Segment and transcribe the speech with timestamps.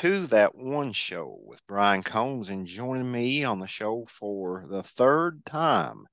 [0.00, 4.82] To that one show with Brian Combs, and joining me on the show for the
[4.82, 6.06] third time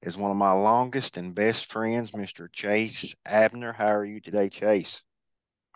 [0.00, 2.46] is one of my longest and best friends, Mr.
[2.52, 3.72] Chase Abner.
[3.72, 5.02] How are you today, Chase?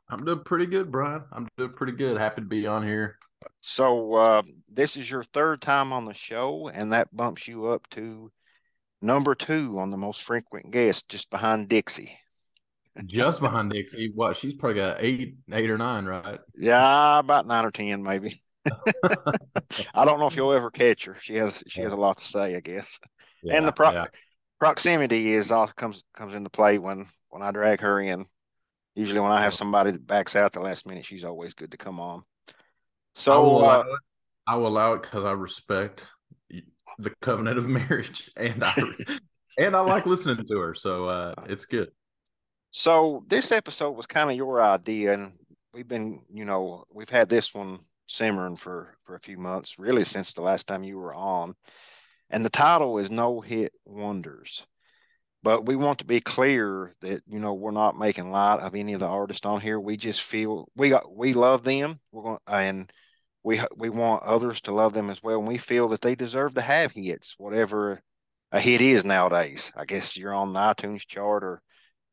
[0.09, 1.25] I'm doing pretty good, Brian.
[1.33, 2.17] I'm doing pretty good.
[2.19, 3.19] Happy to be on here.
[3.59, 7.89] So, uh, this is your third time on the show, and that bumps you up
[7.91, 8.31] to
[9.03, 12.17] number two on the most frequent guest, just behind Dixie.
[13.05, 14.13] Just behind Dixie.
[14.15, 14.37] What?
[14.37, 16.41] She's probably got eight, eight or nine, right?
[16.57, 18.41] Yeah, about nine or ten, maybe.
[19.95, 21.17] I don't know if you'll ever catch her.
[21.21, 22.99] She has she has a lot to say, I guess.
[23.43, 24.07] Yeah, and the pro- yeah.
[24.59, 28.27] proximity is all comes comes into play when when I drag her in.
[28.95, 31.77] Usually, when I have somebody that backs out the last minute, she's always good to
[31.77, 32.23] come on.
[33.15, 34.01] So I will allow uh, it.
[34.47, 36.11] I will allow it because I respect
[36.99, 38.75] the covenant of marriage, and I
[39.59, 41.91] and I like listening to her, so uh, it's good.
[42.79, 45.33] So this episode was kind of your idea, and
[45.73, 50.05] we've been, you know, we've had this one simmering for for a few months, really
[50.05, 51.55] since the last time you were on.
[52.29, 54.67] And the title is No Hit Wonders.
[55.43, 58.93] But we want to be clear that you know we're not making light of any
[58.93, 59.81] of the artists on here.
[59.81, 61.99] We just feel we got we love them.
[62.13, 62.93] We're going and
[63.43, 65.39] we we want others to love them as well.
[65.39, 68.03] And we feel that they deserve to have hits, whatever
[68.53, 69.73] a hit is nowadays.
[69.75, 71.63] I guess you're on the iTunes chart or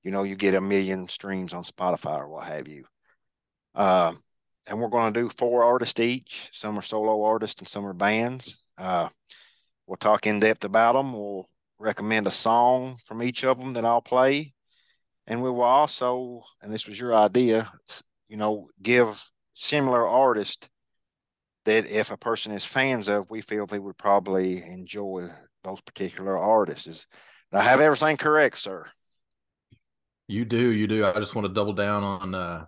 [0.03, 2.85] you know, you get a million streams on Spotify or what have you.
[3.73, 4.13] Uh,
[4.67, 6.49] and we're going to do four artists each.
[6.51, 8.63] Some are solo artists and some are bands.
[8.77, 9.09] Uh,
[9.87, 11.13] we'll talk in depth about them.
[11.13, 11.49] We'll
[11.79, 14.53] recommend a song from each of them that I'll play.
[15.27, 17.71] And we will also, and this was your idea,
[18.27, 20.67] you know, give similar artists
[21.65, 25.29] that if a person is fans of, we feel they would probably enjoy
[25.63, 26.87] those particular artists.
[26.87, 27.07] Is
[27.53, 28.85] I have everything correct, sir?
[30.27, 31.05] You do, you do.
[31.05, 32.65] I just want to double down on uh,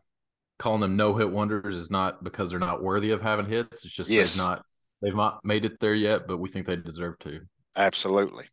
[0.60, 3.86] calling them no hit wonders is not because they're not worthy of having hits.
[3.86, 4.36] It's just yes.
[4.36, 4.66] they've not
[5.02, 7.42] they've not made it there yet, but we think they deserve to.
[7.76, 8.46] Absolutely,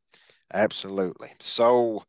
[0.53, 1.33] absolutely.
[1.41, 2.05] So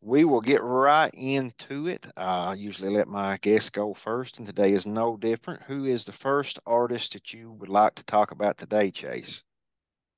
[0.00, 2.06] we will get right into it.
[2.16, 5.62] Uh, I usually let my guests go first, and today is no different.
[5.62, 9.42] Who is the first artist that you would like to talk about today, Chase?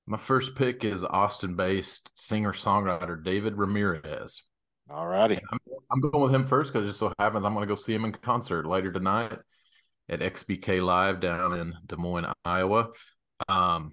[0.07, 4.43] My first pick is Austin based singer songwriter David Ramirez.
[4.89, 5.39] All righty.
[5.51, 5.59] I'm,
[5.91, 7.95] I'm, going with him first because it just so happens I'm going to go see
[7.95, 9.37] him in concert later tonight
[10.09, 12.91] at XBK Live down in Des Moines, Iowa.
[13.49, 13.91] Um,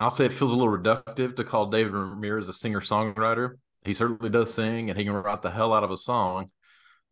[0.00, 3.52] I'll say it feels a little reductive to call David Ramirez a singer songwriter.
[3.84, 6.48] He certainly does sing and he can write the hell out of a song,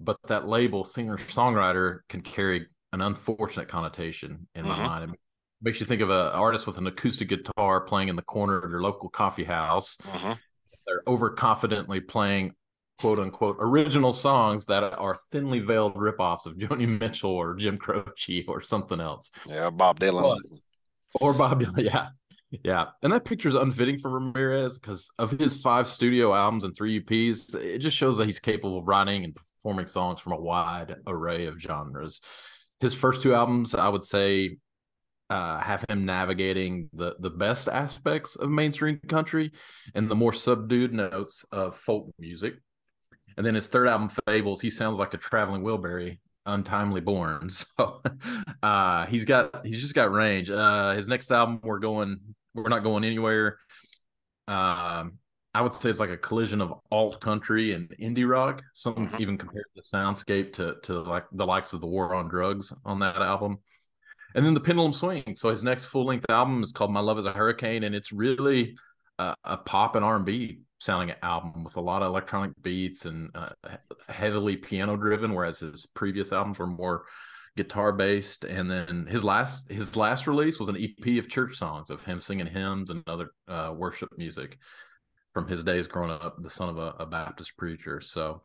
[0.01, 4.83] but that label, singer songwriter, can carry an unfortunate connotation in my mm-hmm.
[4.83, 5.13] mind.
[5.13, 5.19] It
[5.63, 8.71] makes you think of an artist with an acoustic guitar playing in the corner of
[8.71, 9.97] your local coffee house.
[10.05, 10.33] Mm-hmm.
[10.87, 12.55] They're overconfidently playing
[13.03, 18.45] quote unquote original songs that are thinly veiled ripoffs of Joni Mitchell or Jim Croce
[18.47, 19.31] or something else.
[19.45, 20.23] Yeah, Bob Dylan.
[20.23, 22.09] But, or Bob Dylan, yeah.
[22.65, 22.87] Yeah.
[23.03, 27.03] And that picture is unfitting for Ramirez because of his five studio albums and three
[27.03, 27.55] EPs.
[27.57, 31.47] It just shows that he's capable of writing and performing songs from a wide array
[31.47, 32.21] of genres.
[32.79, 34.59] His first two albums, I would say,
[35.31, 39.53] uh, have him navigating the the best aspects of mainstream country
[39.95, 42.55] and the more subdued notes of folk music.
[43.37, 47.51] And then his third album, Fables, he sounds like a traveling Wilbury, untimely born.
[47.79, 48.03] So
[48.63, 50.51] uh, he's got he's just got range.
[50.51, 52.21] Uh, his next album, we're going,
[52.55, 53.59] we're not going anywhere.
[54.49, 55.19] Um,
[55.55, 58.63] I would say it's like a collision of alt country and indie rock.
[58.75, 59.21] Some mm-hmm.
[59.21, 63.01] even compared the soundscape to to like the likes of the War on Drugs on
[63.01, 63.59] that album.
[64.35, 65.35] And then the pendulum swing.
[65.35, 68.13] So his next full length album is called My Love Is a Hurricane, and it's
[68.13, 68.77] really
[69.19, 72.51] a, a pop and R and B sounding an album with a lot of electronic
[72.61, 73.51] beats and uh,
[74.09, 77.05] heavily piano driven, whereas his previous albums were more
[77.57, 78.45] guitar based.
[78.45, 82.21] And then his last his last release was an EP of church songs of him
[82.21, 84.59] singing hymns and other uh, worship music
[85.31, 88.01] from his days growing up, the son of a, a Baptist preacher.
[88.01, 88.43] So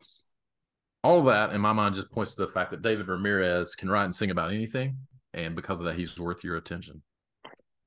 [1.02, 4.04] all that in my mind just points to the fact that David Ramirez can write
[4.04, 4.96] and sing about anything,
[5.34, 7.02] and because of that, he's worth your attention.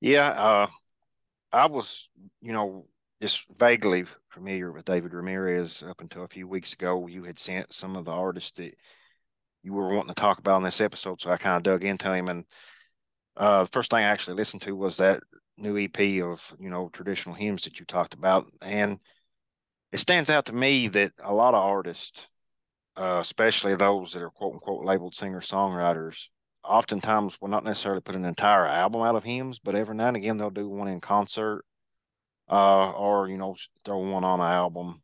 [0.02, 0.68] Yeah, uh,
[1.54, 2.10] I was,
[2.42, 2.86] you know,
[3.22, 7.08] just vaguely familiar with David Ramirez up until a few weeks ago.
[7.08, 8.74] You had sent some of the artists that
[9.64, 12.12] you were wanting to talk about in this episode, so I kind of dug into
[12.12, 12.28] him.
[12.28, 12.46] And
[13.38, 15.22] uh, the first thing I actually listened to was that
[15.58, 18.98] new EP of you know traditional hymns that you talked about, and
[19.92, 22.28] it stands out to me that a lot of artists,
[22.98, 26.30] uh, especially those that are quote unquote labeled singer songwriters,
[26.64, 30.18] oftentimes will not necessarily put an entire album out of hymns, but every now and
[30.18, 31.64] again they'll do one in concert
[32.52, 33.56] uh, or you know
[33.86, 35.02] throw one on an album.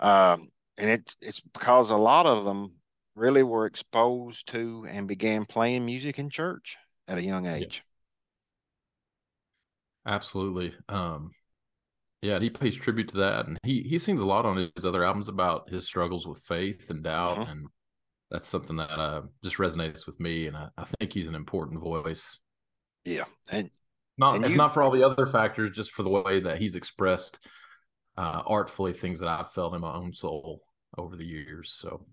[0.00, 2.72] Um, and it's it's because a lot of them
[3.14, 7.82] really were exposed to and began playing music in church at a young age.
[10.06, 10.14] Yeah.
[10.14, 10.74] Absolutely.
[10.88, 11.32] Um,
[12.22, 15.04] yeah, he pays tribute to that, and he he sings a lot on his other
[15.04, 17.52] albums about his struggles with faith and doubt, uh-huh.
[17.52, 17.66] and
[18.30, 21.80] that's something that uh, just resonates with me, and I, I, think he's an important
[21.80, 22.38] voice.
[23.04, 23.70] Yeah, and
[24.18, 26.58] not and if you, not for all the other factors, just for the way that
[26.58, 27.38] he's expressed
[28.16, 30.62] uh, artfully things that I've felt in my own soul
[30.96, 31.72] over the years.
[31.78, 32.04] So,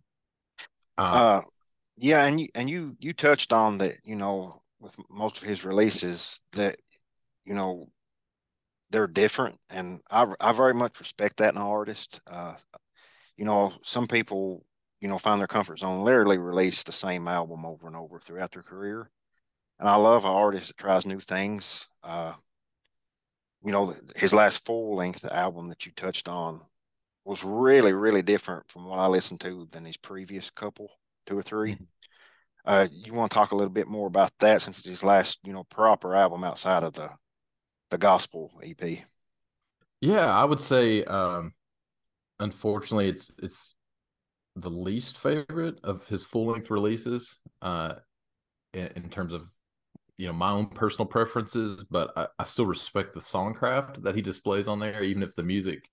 [0.97, 1.41] uh, uh,
[1.97, 5.65] yeah, and you and you you touched on that, you know, with most of his
[5.65, 6.75] releases that
[7.43, 7.87] you know
[8.91, 12.21] they're different, and I I very much respect that in an artist.
[12.27, 12.53] Uh,
[13.35, 14.63] you know, some people
[15.01, 18.51] you know find their comfort zone literally release the same album over and over throughout
[18.51, 19.09] their career,
[19.79, 21.87] and I love an artist that tries new things.
[22.03, 22.33] Uh,
[23.63, 26.61] you know, his last full length album that you touched on
[27.25, 30.91] was really, really different from what I listened to than his previous couple,
[31.25, 31.83] two or 3 mm-hmm.
[32.67, 35.37] Uh, you want to talk a little bit more about that since it's his last,
[35.43, 37.11] you know, proper album outside of the
[37.91, 39.03] the gospel EP?
[40.01, 41.53] Yeah, I would say, um,
[42.39, 43.75] unfortunately, it's it's
[44.55, 47.39] the least favorite of his full length releases.
[47.61, 47.93] Uh,
[48.75, 49.47] in, in terms of
[50.17, 54.21] you know my own personal preferences, but I, I still respect the songcraft that he
[54.21, 55.89] displays on there, even if the music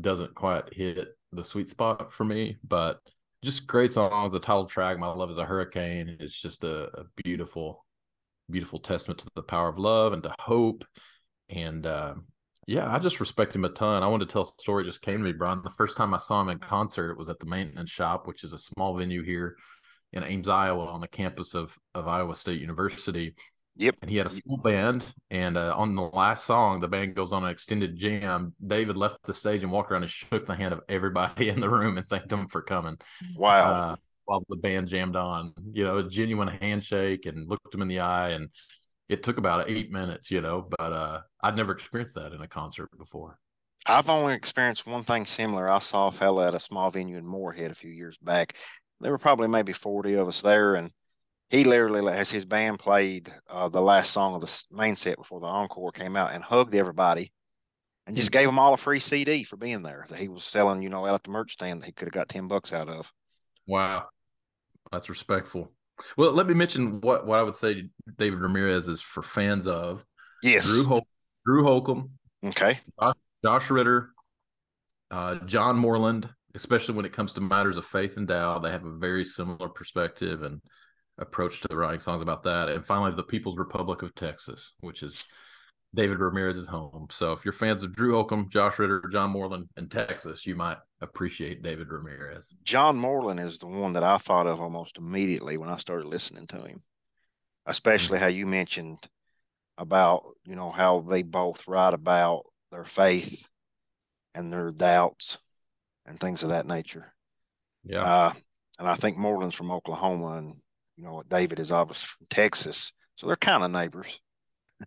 [0.00, 2.56] doesn't quite hit the sweet spot for me.
[2.64, 3.00] But
[3.42, 4.32] just great songs.
[4.32, 7.84] The title track, "My Love Is a Hurricane," is just a, a beautiful,
[8.50, 10.84] beautiful testament to the power of love and to hope.
[11.50, 12.14] And uh,
[12.66, 14.02] yeah, I just respect him a ton.
[14.02, 14.84] I wanted to tell a story.
[14.84, 15.60] Just came to me, Brian.
[15.62, 18.44] The first time I saw him in concert, it was at the Maintenance Shop, which
[18.44, 19.56] is a small venue here
[20.14, 23.34] in Ames, Iowa, on the campus of of Iowa State University.
[23.76, 23.96] Yep.
[24.02, 25.04] And he had a full band.
[25.30, 28.54] And uh, on the last song, the band goes on an extended jam.
[28.64, 31.68] David left the stage and walked around and shook the hand of everybody in the
[31.68, 32.96] room and thanked them for coming.
[33.36, 33.72] Wow.
[33.72, 33.96] Uh,
[34.26, 38.00] while the band jammed on, you know, a genuine handshake and looked him in the
[38.00, 38.30] eye.
[38.30, 38.48] And
[39.08, 42.48] it took about eight minutes, you know, but uh, I'd never experienced that in a
[42.48, 43.38] concert before.
[43.86, 45.70] I've only experienced one thing similar.
[45.70, 48.56] I saw a fella at a small venue in Moorhead a few years back,
[49.04, 50.76] there were probably maybe 40 of us there.
[50.76, 50.90] And
[51.50, 55.40] he literally, as his band played uh, the last song of the main set before
[55.40, 57.30] the encore came out, and hugged everybody
[58.06, 60.82] and just gave them all a free CD for being there that he was selling,
[60.82, 62.88] you know, out at the merch stand that he could have got 10 bucks out
[62.88, 63.12] of.
[63.66, 64.04] Wow.
[64.90, 65.70] That's respectful.
[66.16, 70.02] Well, let me mention what, what I would say David Ramirez is for fans of.
[70.42, 70.66] Yes.
[70.66, 71.06] Drew, Hol-
[71.46, 72.10] Drew Holcomb.
[72.42, 72.78] Okay.
[72.98, 74.10] Josh, Josh Ritter.
[75.10, 78.62] Uh, John Moreland especially when it comes to matters of faith and doubt.
[78.62, 80.60] They have a very similar perspective and
[81.18, 82.68] approach to writing songs about that.
[82.68, 85.24] And finally, the People's Republic of Texas, which is
[85.94, 87.06] David Ramirez's home.
[87.10, 90.78] So if you're fans of Drew Holcomb, Josh Ritter, John Moreland, and Texas, you might
[91.00, 92.54] appreciate David Ramirez.
[92.64, 96.46] John Moreland is the one that I thought of almost immediately when I started listening
[96.48, 96.82] to him,
[97.66, 98.98] especially how you mentioned
[99.78, 103.48] about, you know, how they both write about their faith
[104.34, 105.38] and their doubts
[106.06, 107.12] and things of that nature.
[107.84, 108.02] Yeah.
[108.02, 108.32] Uh,
[108.78, 110.54] and I think Moreland's from Oklahoma, and
[110.96, 114.20] you know David is obviously from Texas, so they're kind of neighbors.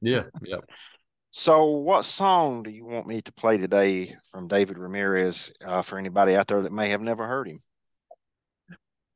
[0.01, 0.23] Yeah.
[0.43, 0.57] Yeah.
[1.31, 5.99] So, what song do you want me to play today from David Ramirez uh, for
[5.99, 7.59] anybody out there that may have never heard him?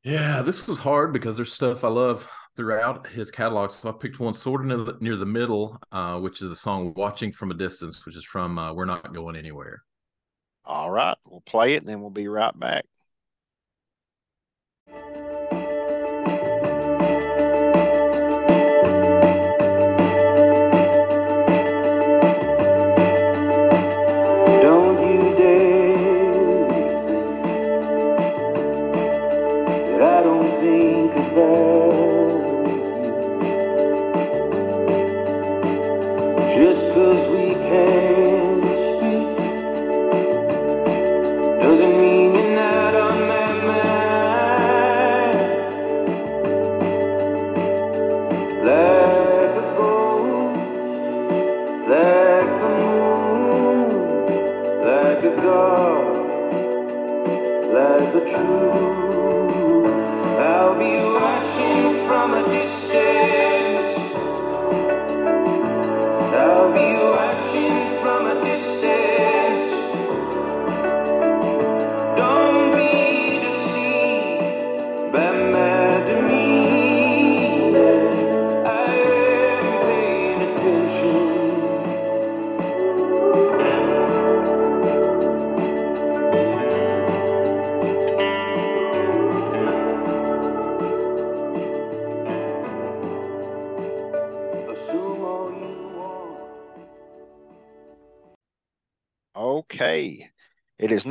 [0.04, 3.70] Yeah, this was hard because there's stuff I love throughout his catalog.
[3.70, 6.54] So I picked one sort of near the, near the middle, uh, which is the
[6.54, 9.82] song "Watching from a Distance," which is from uh, "We're Not Going Anywhere."
[10.64, 12.84] All right, we'll play it and then we'll be right back.
[55.44, 56.01] Like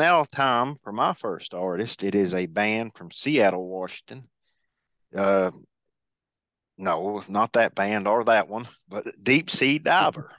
[0.01, 2.03] now time for my first artist.
[2.03, 4.27] It is a band from Seattle, Washington.
[5.15, 5.51] Uh,
[6.79, 10.31] no, not that band or that one, but Deep Sea Diver.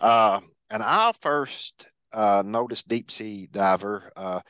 [0.00, 0.40] uh,
[0.70, 4.40] and I first uh, noticed Deep Sea Diver uh,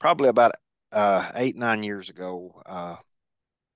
[0.00, 0.56] probably about
[0.90, 2.60] uh, eight, nine years ago.
[2.66, 2.96] Uh,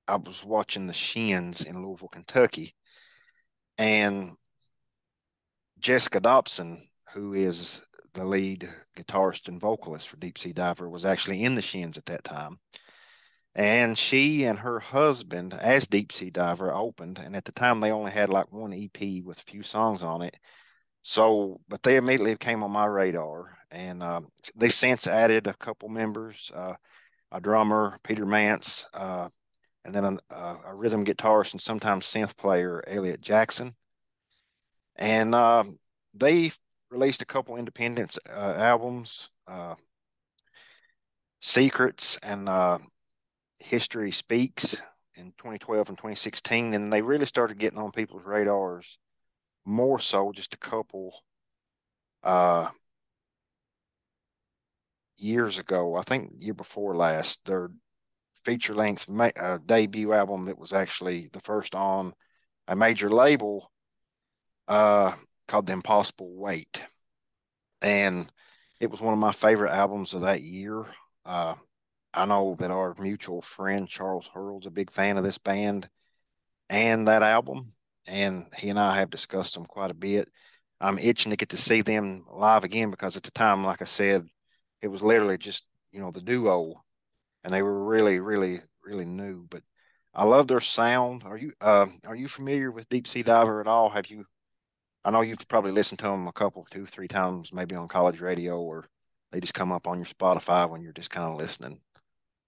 [0.09, 2.75] I was watching the Shins in Louisville, Kentucky,
[3.79, 4.31] and
[5.79, 6.83] Jessica Dobson,
[7.13, 11.62] who is the lead guitarist and vocalist for Deep Sea Diver, was actually in the
[11.62, 12.59] Shins at that time.
[13.54, 17.18] And she and her husband, as Deep Sea Diver, opened.
[17.18, 20.23] And at the time, they only had like one EP with a few songs on
[20.23, 20.37] it.
[21.02, 23.56] So, but they immediately came on my radar.
[23.71, 24.23] And uh,
[24.56, 26.75] they've since added a couple members uh,
[27.35, 29.28] a drummer, Peter Mance, uh,
[29.85, 33.75] and then a, a, rhythm guitarist and sometimes synth player, Elliot Jackson.
[34.97, 35.64] And uh,
[36.14, 36.52] they
[36.95, 39.75] released a couple independent uh, albums, uh,
[41.41, 42.79] Secrets and uh,
[43.59, 44.81] History Speaks
[45.17, 46.73] in 2012 and 2016.
[46.73, 48.99] And they really started getting on people's radars
[49.67, 51.13] more so just a couple
[52.23, 52.71] uh,
[55.19, 55.97] years ago.
[55.97, 57.71] I think year before last, their
[58.45, 62.13] feature length uh, debut album that was actually the first on
[62.69, 63.71] a major label
[64.69, 65.13] uh,
[65.47, 66.83] called The Impossible Weight.
[67.83, 68.31] And
[68.81, 70.85] it was one of my favorite albums of that year.
[71.25, 71.55] Uh,
[72.13, 75.89] I know that our mutual friend Charles Hurl's a big fan of this band
[76.69, 77.75] and that album.
[78.07, 80.31] And he and I have discussed them quite a bit.
[80.81, 83.87] I'm itching to get to see them live again because at the time, like I
[83.87, 84.27] said,
[84.83, 86.85] it was literally just, you know, the duo
[87.45, 89.47] and they were really, really, really new.
[89.49, 89.63] But
[90.15, 91.25] I love their sound.
[91.25, 93.91] Are you uh, are you familiar with Deep Sea Diver at all?
[93.91, 94.27] Have you?
[95.05, 98.21] I know you've probably listened to them a couple, two, three times, maybe on college
[98.21, 98.87] radio, or
[99.33, 101.81] they just come up on your Spotify when you're just kind of listening.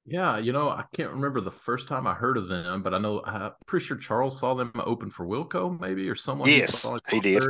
[0.06, 2.98] Yeah, you know, I can't remember the first time I heard of them, but I
[2.98, 6.48] know I'm pretty sure Charles saw them open for Wilco, maybe, or someone.
[6.48, 7.44] Yes, he did.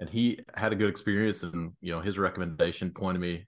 [0.00, 3.46] And he had a good experience, and you know, his recommendation pointed me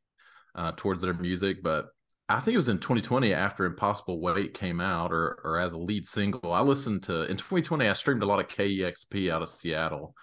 [0.55, 1.63] uh, towards their music.
[1.63, 1.87] But
[2.29, 5.79] I think it was in 2020 after Impossible Weight came out, or or as a
[5.79, 6.53] lead single.
[6.53, 7.89] I listened to in 2020.
[7.89, 10.15] I streamed a lot of KEXP out of Seattle,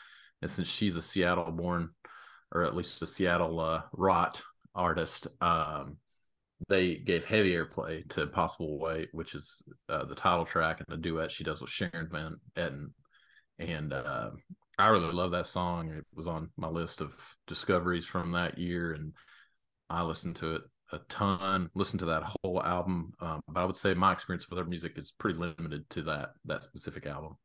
[0.41, 1.89] and since she's a Seattle-born,
[2.53, 4.41] or at least a Seattle uh, rot
[4.73, 5.97] artist, um,
[6.67, 11.01] they gave heavy airplay to Impossible Weight, which is uh, the title track and the
[11.01, 12.91] duet she does with Sharon Van Etten.
[13.59, 14.31] And uh,
[14.77, 15.89] I really love that song.
[15.89, 17.13] It was on my list of
[17.47, 19.13] discoveries from that year, and
[19.89, 21.69] I listened to it a ton.
[21.75, 24.97] Listened to that whole album, um, but I would say my experience with her music
[24.97, 27.37] is pretty limited to that that specific album.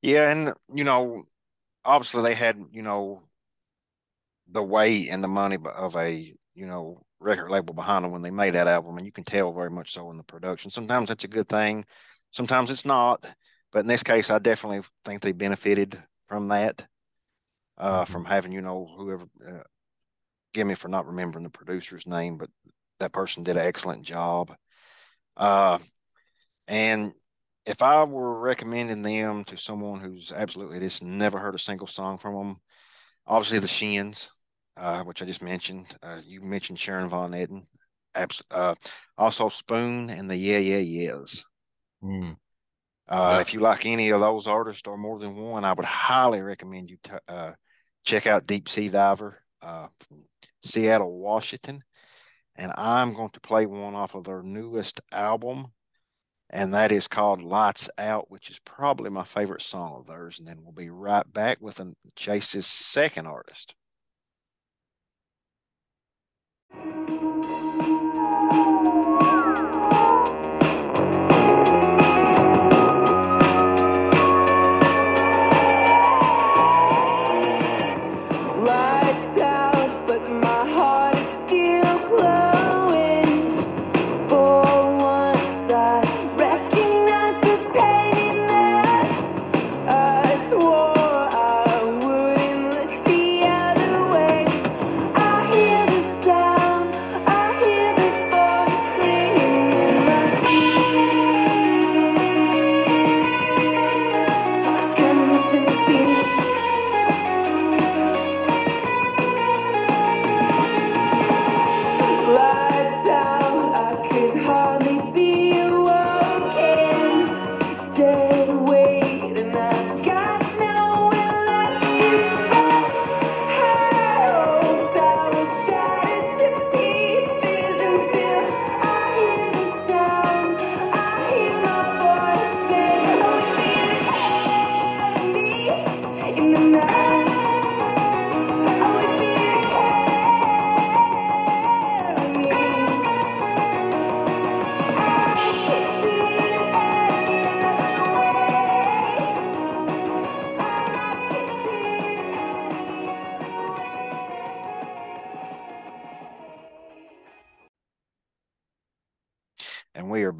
[0.00, 1.22] Yeah, and you know,
[1.84, 3.22] obviously they had you know
[4.50, 8.30] the weight and the money of a you know record label behind them when they
[8.30, 10.70] made that album, and you can tell very much so in the production.
[10.70, 11.84] Sometimes that's a good thing,
[12.30, 13.24] sometimes it's not.
[13.70, 15.98] But in this case, I definitely think they benefited
[16.28, 16.86] from that,
[17.78, 18.12] uh, mm-hmm.
[18.12, 19.24] from having you know whoever.
[19.46, 19.62] Uh,
[20.52, 22.50] give me for not remembering the producer's name, but
[23.00, 24.54] that person did an excellent job.
[25.36, 25.78] Uh,
[26.68, 27.12] and
[27.66, 32.18] if I were recommending them to someone who's absolutely just never heard a single song
[32.18, 32.56] from them,
[33.26, 34.28] obviously the Shins
[34.76, 35.86] uh, which I just mentioned.
[36.02, 37.66] Uh, you mentioned Sharon Van Etten.
[38.14, 38.74] Abs- uh,
[39.16, 41.44] also Spoon and the Yeah Yeah Yeahs.
[42.02, 42.36] Mm.
[43.10, 43.40] Yeah.
[43.40, 46.90] If you like any of those artists or more than one, I would highly recommend
[46.90, 47.52] you t- uh,
[48.04, 50.24] check out Deep Sea Diver uh, from
[50.62, 51.82] Seattle, Washington.
[52.56, 55.66] And I'm going to play one off of their newest album,
[56.52, 60.38] and that is called Lights Out, which is probably my favorite song of theirs.
[60.38, 61.80] And then we'll be right back with
[62.14, 63.74] Chase's second artist.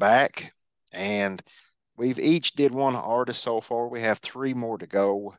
[0.03, 0.51] Back,
[0.91, 1.41] and
[1.95, 3.87] we've each did one artist so far.
[3.87, 5.35] We have three more to go.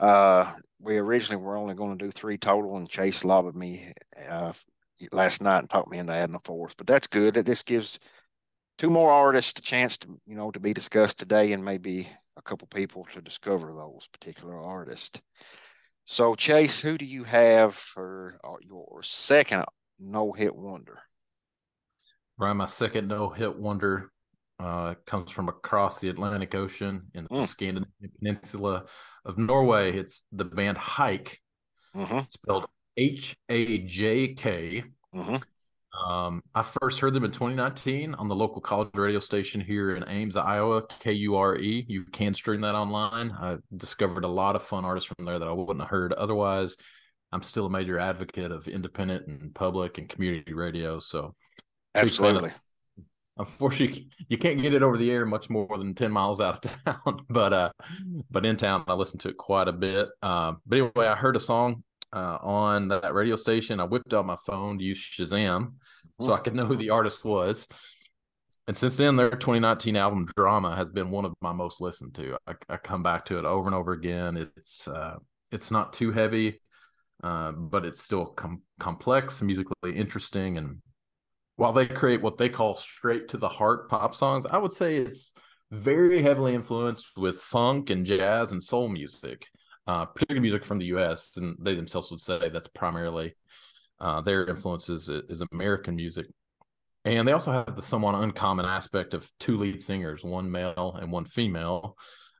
[0.00, 3.92] Uh, we originally were only going to do three total, and Chase lobbed me
[4.28, 4.52] uh,
[5.12, 6.76] last night and talked me into adding a fourth.
[6.76, 7.34] But that's good.
[7.34, 8.00] That this gives
[8.78, 12.42] two more artists a chance to you know to be discussed today, and maybe a
[12.42, 15.22] couple people to discover those particular artists.
[16.04, 19.66] So, Chase, who do you have for uh, your second
[20.00, 20.98] no hit wonder?
[22.38, 24.10] Brian, my second no hit wonder
[24.60, 27.46] uh, comes from across the Atlantic Ocean in the mm.
[27.46, 28.84] Scandinavian peninsula
[29.24, 29.96] of Norway.
[29.96, 31.38] It's the band Hajk,
[31.94, 32.20] mm-hmm.
[32.30, 32.66] spelled
[32.96, 34.84] H A J K.
[35.14, 35.36] Mm-hmm.
[35.94, 40.04] Um, I first heard them in 2019 on the local college radio station here in
[40.08, 41.60] Ames, Iowa, KURE.
[41.86, 43.30] You can stream that online.
[43.30, 46.76] I discovered a lot of fun artists from there that I wouldn't have heard otherwise.
[47.32, 50.98] I'm still a major advocate of independent and public and community radio.
[50.98, 51.34] So,
[51.94, 52.50] absolutely.
[53.36, 56.84] Unfortunately, you can't get it over the air much more than 10 miles out of
[56.84, 57.24] town.
[57.28, 57.70] but uh,
[58.30, 60.08] but in town, I listen to it quite a bit.
[60.22, 63.80] Uh, but anyway, I heard a song uh, on that radio station.
[63.80, 65.72] I whipped out my phone to use Shazam
[66.20, 67.66] so I could know who the artist was.
[68.66, 72.38] And since then, their 2019 album Drama has been one of my most listened to.
[72.46, 74.36] I, I come back to it over and over again.
[74.36, 75.16] It's uh,
[75.52, 76.60] it's not too heavy,
[77.22, 80.78] uh, but it's still com- complex, musically interesting, and
[81.56, 84.96] while they create what they call straight to the heart pop songs, I would say
[84.96, 85.32] it's
[85.70, 89.46] very heavily influenced with funk and jazz and soul music,
[89.86, 91.32] uh, particularly music from the U.S.
[91.36, 93.36] And they themselves would say that's primarily
[94.00, 96.26] uh, their influences is, is American music.
[97.04, 101.12] And they also have the somewhat uncommon aspect of two lead singers, one male and
[101.12, 101.96] one female.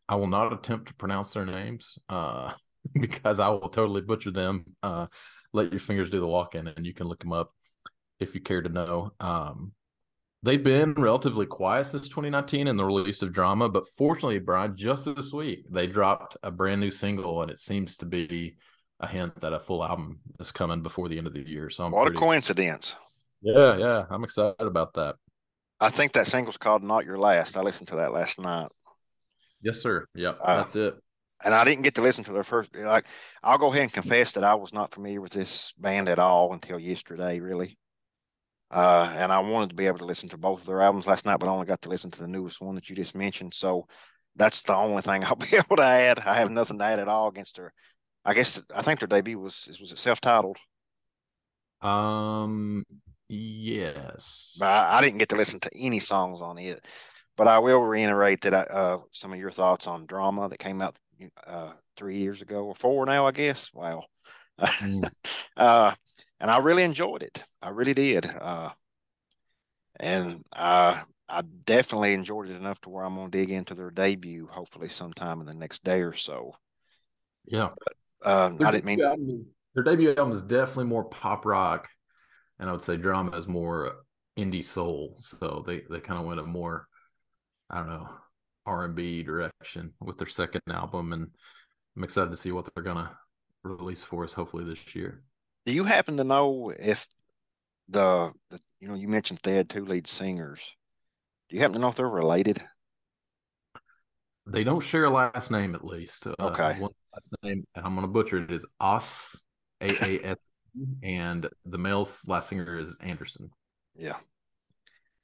[0.08, 2.52] I will not attempt to pronounce their names uh,
[2.94, 4.64] because I will totally butcher them.
[4.82, 5.06] Uh,
[5.52, 7.52] let your fingers do the walking, and you can look them up
[8.20, 9.12] if you care to know.
[9.20, 9.72] Um,
[10.42, 15.04] they've been relatively quiet since 2019 in the release of drama, but fortunately, Brian, just
[15.14, 18.56] this week they dropped a brand new single, and it seems to be
[19.00, 21.70] a hint that a full album is coming before the end of the year.
[21.70, 22.94] So I'm what pretty, a coincidence.
[23.42, 25.16] Yeah, yeah, I'm excited about that.
[25.80, 28.68] I think that single's called "Not Your Last." I listened to that last night.
[29.62, 30.06] Yes, sir.
[30.14, 30.94] Yep, uh, that's it.
[31.44, 32.74] And I didn't get to listen to their first.
[32.74, 33.06] Like,
[33.42, 36.52] I'll go ahead and confess that I was not familiar with this band at all
[36.52, 37.76] until yesterday, really.
[38.70, 41.26] Uh, and I wanted to be able to listen to both of their albums last
[41.26, 43.54] night, but I only got to listen to the newest one that you just mentioned.
[43.54, 43.86] So
[44.36, 46.18] that's the only thing I'll be able to add.
[46.20, 47.72] I have nothing to add at all against her.
[48.24, 50.56] I guess I think their debut was was it self titled.
[51.82, 52.84] Um.
[53.28, 54.56] Yes.
[54.58, 56.86] But I, I, didn't get to listen to any songs on it,
[57.36, 60.82] but I will reiterate that I, uh, some of your thoughts on drama that came
[60.82, 60.96] out
[61.46, 63.72] uh, three years ago or four now, I guess.
[63.72, 64.04] Wow.
[64.60, 65.02] Mm.
[65.56, 65.94] uh,
[66.44, 67.42] and I really enjoyed it.
[67.62, 68.26] I really did.
[68.26, 68.68] Uh,
[69.98, 74.46] and I I definitely enjoyed it enough to where I'm gonna dig into their debut,
[74.46, 76.54] hopefully sometime in the next day or so.
[77.46, 77.70] Yeah.
[78.26, 81.88] Um, I didn't mean album, their debut album is definitely more pop rock,
[82.58, 83.92] and I would say drama is more
[84.36, 85.16] indie soul.
[85.20, 86.88] So they they kind of went a more
[87.70, 88.10] I don't know
[88.66, 91.26] R and B direction with their second album, and
[91.96, 93.16] I'm excited to see what they're gonna
[93.62, 95.22] release for us hopefully this year.
[95.66, 97.06] Do you happen to know if
[97.88, 100.60] the, the you know you mentioned they had two lead singers?
[101.48, 102.62] Do you happen to know if they're related?
[104.46, 106.26] They don't share a last name, at least.
[106.26, 106.78] Uh, okay.
[106.78, 109.42] one last name, I'm going to butcher it, is Os,
[109.80, 110.36] A A S,
[111.02, 113.48] and the male's last singer is Anderson.
[113.94, 114.16] Yeah.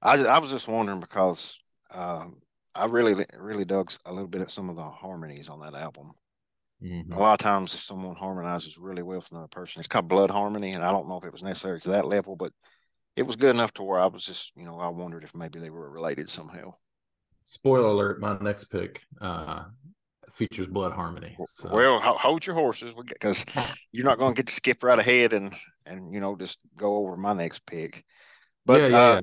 [0.00, 1.60] I, I was just wondering because
[1.92, 2.40] um,
[2.74, 6.12] I really, really dug a little bit at some of the harmonies on that album.
[6.82, 7.12] Mm-hmm.
[7.12, 10.30] A lot of times, if someone harmonizes really well with another person, it's called blood
[10.30, 12.52] harmony, and I don't know if it was necessary to that level, but
[13.16, 15.58] it was good enough to where I was just, you know, I wondered if maybe
[15.58, 16.74] they were related somehow.
[17.44, 19.64] Spoiler alert: my next pick uh,
[20.32, 21.36] features blood harmony.
[21.56, 21.70] So.
[21.70, 23.44] Well, hold your horses because
[23.92, 26.96] you're not going to get to skip right ahead and and you know just go
[26.96, 28.04] over my next pick.
[28.64, 29.20] But yeah, yeah, uh, yeah.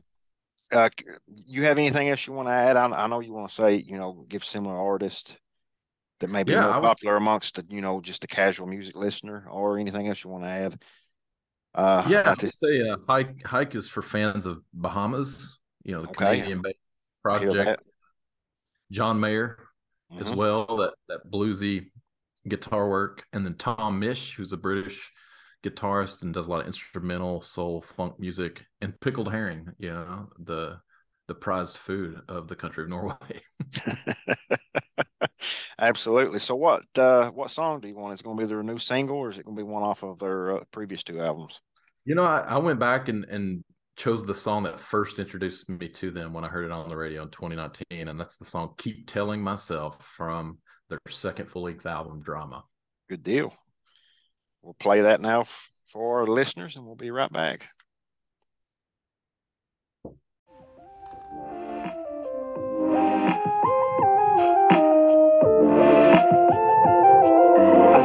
[0.79, 0.89] Uh,
[1.45, 2.75] you have anything else you want to add?
[2.75, 5.35] I, I know you want to say you know give similar artists
[6.19, 9.47] that may be yeah, more popular amongst the you know just the casual music listener,
[9.49, 10.81] or anything else you want to add?
[11.75, 15.57] Uh, yeah, I would say uh, hike Hajk is for fans of Bahamas.
[15.83, 16.39] You know, the okay.
[16.39, 16.63] Canadian
[17.23, 17.81] project.
[18.91, 19.59] John Mayer
[20.11, 20.21] mm-hmm.
[20.21, 21.87] as well, that that bluesy
[22.47, 25.11] guitar work, and then Tom Misch, who's a British
[25.63, 30.29] guitarist and does a lot of instrumental soul funk music, and pickled herring, you know,
[30.39, 30.79] the
[31.27, 33.41] the prized food of the country of Norway.
[35.79, 36.39] Absolutely.
[36.39, 38.13] So, what uh, what song do you want?
[38.13, 39.83] Is it going to be their new single, or is it going to be one
[39.83, 41.61] off of their uh, previous two albums?
[42.05, 43.63] You know, I, I, went back and and
[43.95, 46.95] chose the song that first introduced me to them when I heard it on the
[46.95, 50.59] radio in 2019, and that's the song "Keep Telling Myself" from
[50.89, 52.63] their second full-length album, Drama.
[53.09, 53.53] Good deal.
[54.61, 55.45] We'll play that now
[55.91, 57.69] for our listeners, and we'll be right back.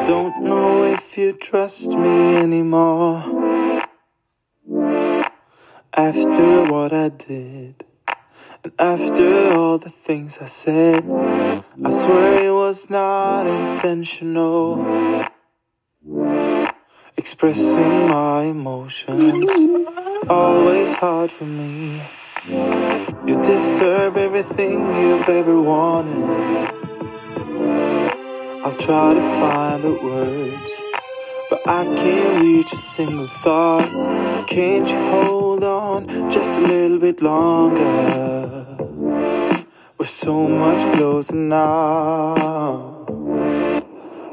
[0.06, 3.22] Don't know if you trust me anymore
[5.94, 7.84] after what I did.
[8.64, 15.26] And after all the things I said, I swear it was not intentional.
[17.16, 19.50] Expressing my emotions,
[20.28, 22.02] always hard for me.
[22.48, 26.71] You deserve everything you've ever wanted.
[28.72, 30.72] I'll try to find the words,
[31.50, 33.86] but I can't reach a single thought.
[34.48, 38.78] Can't you hold on just a little bit longer?
[39.98, 43.04] We're so much closer now.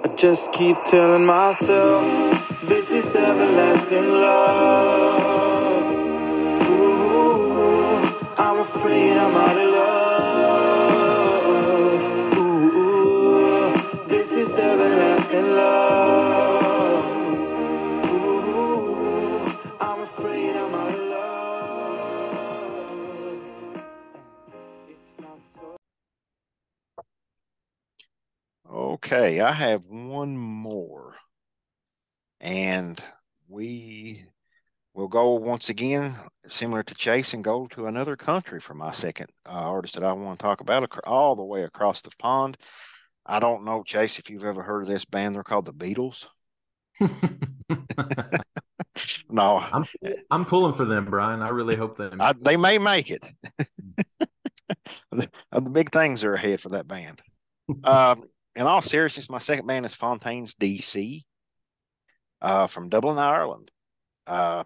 [0.05, 2.01] I just keep telling myself
[2.63, 5.83] this is everlasting love.
[6.69, 7.97] Ooh,
[8.37, 9.58] I'm afraid I'm out
[29.11, 31.15] Okay, I have one more.
[32.39, 33.03] And
[33.47, 34.23] we
[34.93, 39.31] will go once again, similar to Chase, and go to another country for my second
[39.47, 42.55] uh, artist that I want to talk about, all the way across the pond.
[43.25, 45.33] I don't know, Chase, if you've ever heard of this band.
[45.33, 46.27] They're called the Beatles.
[49.29, 49.85] No, I'm
[50.29, 51.41] I'm pulling for them, Brian.
[51.41, 52.09] I really hope they.
[52.19, 53.25] I, they may make it.
[55.11, 57.21] the, the big things are ahead for that band.
[57.85, 61.23] um, in all seriousness, my second band is Fontaines DC
[62.41, 63.71] uh, from Dublin, Ireland.
[64.27, 64.63] Uh,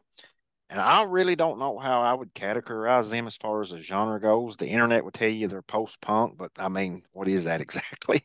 [0.69, 4.19] and I really don't know how I would categorize them as far as the genre
[4.19, 4.57] goes.
[4.57, 8.23] The internet would tell you they're post punk, but I mean, what is that exactly?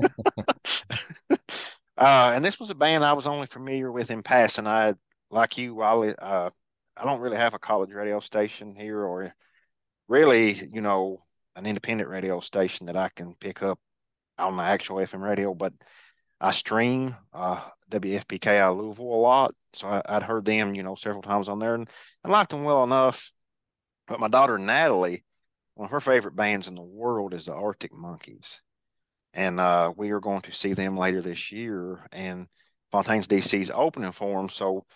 [0.00, 1.36] uh,
[1.96, 4.66] and this was a band I was only familiar with in passing.
[4.66, 4.94] I,
[5.30, 6.50] like you, I, uh,
[6.96, 9.32] I don't really have a college radio station here or
[10.08, 11.18] really, you know,
[11.54, 13.78] an independent radio station that I can pick up
[14.38, 15.72] on the actual FM radio, but
[16.40, 19.54] I stream uh, WFPK out of Louisville a lot.
[19.72, 21.88] So I, would heard them, you know, several times on there and
[22.24, 23.32] I liked them well enough.
[24.06, 25.24] But my daughter, Natalie,
[25.74, 28.62] one of her favorite bands in the world is the Arctic Monkeys.
[29.34, 32.06] And uh, we are going to see them later this year.
[32.12, 32.46] And
[32.90, 34.48] Fontaines DC is opening for them.
[34.48, 34.86] So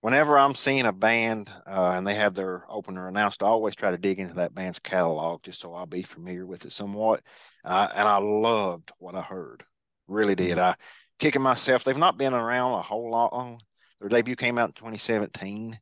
[0.00, 3.90] whenever I'm seeing a band uh, and they have their opener announced, I always try
[3.90, 7.22] to dig into that band's catalog just so I'll be familiar with it somewhat.
[7.64, 9.64] Uh, and I loved what I heard,
[10.08, 10.58] really did.
[10.58, 10.76] I
[11.18, 11.84] kicking myself.
[11.84, 13.60] They've not been around a whole lot long.
[14.00, 15.78] Their debut came out in 2017,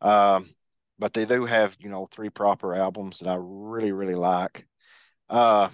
[0.00, 0.46] um,
[0.98, 4.66] but they do have you know three proper albums that I really really like.
[5.28, 5.68] Uh,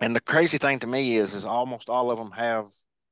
[0.00, 2.66] and the crazy thing to me is, is almost all of them have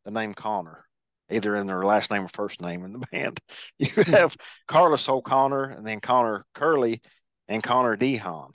[0.05, 0.85] the name Connor
[1.33, 3.41] either in their last name or first name in the band.
[3.79, 4.37] You have
[4.69, 7.01] Carlos O'Connor and then Connor Curley
[7.49, 8.51] and Connor Dehan.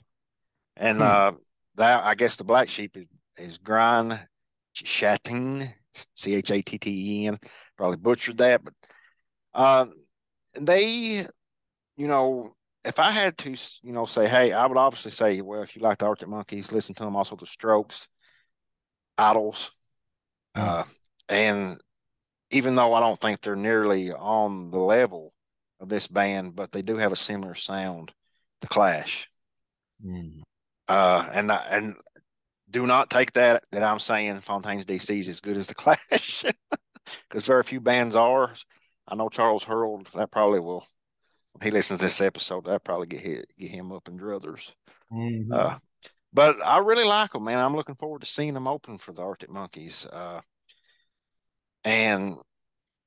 [0.76, 1.02] And hmm.
[1.02, 1.32] uh,
[1.76, 4.20] that I guess the black sheep is, is Grian
[4.74, 7.38] Chatten, C H A T T E N.
[7.76, 8.74] Probably butchered that, but
[9.54, 9.86] uh,
[10.60, 11.24] they,
[11.96, 13.50] you know, if I had to,
[13.82, 16.72] you know, say, hey, I would obviously say, well, if you like the Arctic Monkeys,
[16.72, 17.16] listen to them.
[17.16, 18.08] Also, the Strokes,
[19.16, 19.70] Idles,
[20.54, 20.62] hmm.
[20.62, 20.84] uh,
[21.28, 21.80] and
[22.50, 25.32] even though I don't think they're nearly on the level
[25.80, 28.12] of this band, but they do have a similar sound,
[28.60, 29.28] The Clash.
[30.04, 30.42] Mm.
[30.88, 31.96] Uh, and and
[32.70, 36.44] do not take that that I'm saying Fontaines DC is as good as The Clash,
[37.28, 38.52] because very few bands are.
[39.06, 40.08] I know Charles Hurld.
[40.14, 40.86] That probably will.
[41.52, 44.70] When he listens to this episode, that probably get hit, get him up in druthers.
[45.12, 45.52] Mm-hmm.
[45.52, 45.78] Uh,
[46.32, 47.58] but I really like them, man.
[47.58, 50.06] I'm looking forward to seeing them open for the Arctic Monkeys.
[50.06, 50.40] Uh,
[51.88, 52.34] and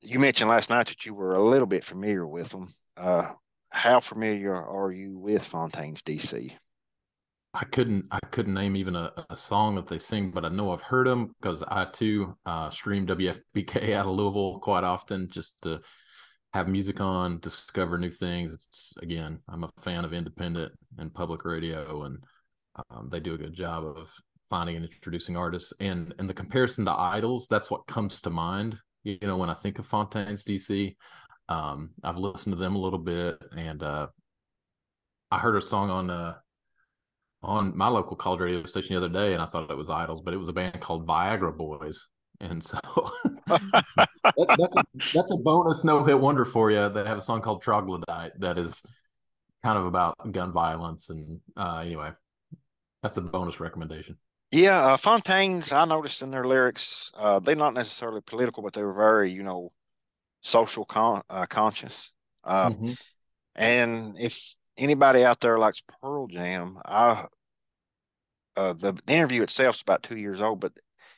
[0.01, 2.73] you mentioned last night that you were a little bit familiar with them.
[2.97, 3.31] Uh,
[3.69, 6.51] how familiar are you with Fontaines DC?
[7.53, 10.71] I couldn't I couldn't name even a, a, song that they sing, but I know
[10.71, 15.61] I've heard them because I too uh, stream WFPK out of Louisville quite often just
[15.61, 15.81] to
[16.53, 18.53] have music on, discover new things.
[18.53, 22.23] It's again, I'm a fan of independent and public radio, and
[22.89, 24.09] um, they do a good job of
[24.51, 25.73] finding and introducing artists.
[25.79, 28.77] And and the comparison to Idles, that's what comes to mind.
[29.03, 30.95] You know, when I think of Fontaines DC,
[31.49, 34.07] um, I've listened to them a little bit, and uh,
[35.31, 36.35] I heard a song on uh
[37.43, 40.21] on my local college radio station the other day, and I thought it was Idles,
[40.21, 42.07] but it was a band called Viagra Boys.
[42.39, 42.79] And so
[43.47, 44.83] that, that's a,
[45.13, 46.89] that's a bonus no hit wonder for you.
[46.89, 48.81] They have a song called Troglodyte that is
[49.63, 51.09] kind of about gun violence.
[51.09, 52.11] And uh, anyway,
[53.03, 54.17] that's a bonus recommendation.
[54.51, 55.71] Yeah, uh, Fontaines.
[55.71, 59.43] I noticed in their lyrics, uh, they're not necessarily political, but they were very, you
[59.43, 59.71] know,
[60.41, 62.11] social con- uh, conscious.
[62.45, 62.93] mm-hmm.
[63.55, 67.25] And if anybody out there likes Pearl Jam, I
[68.55, 70.73] uh, the, the interview itself is about two years old, but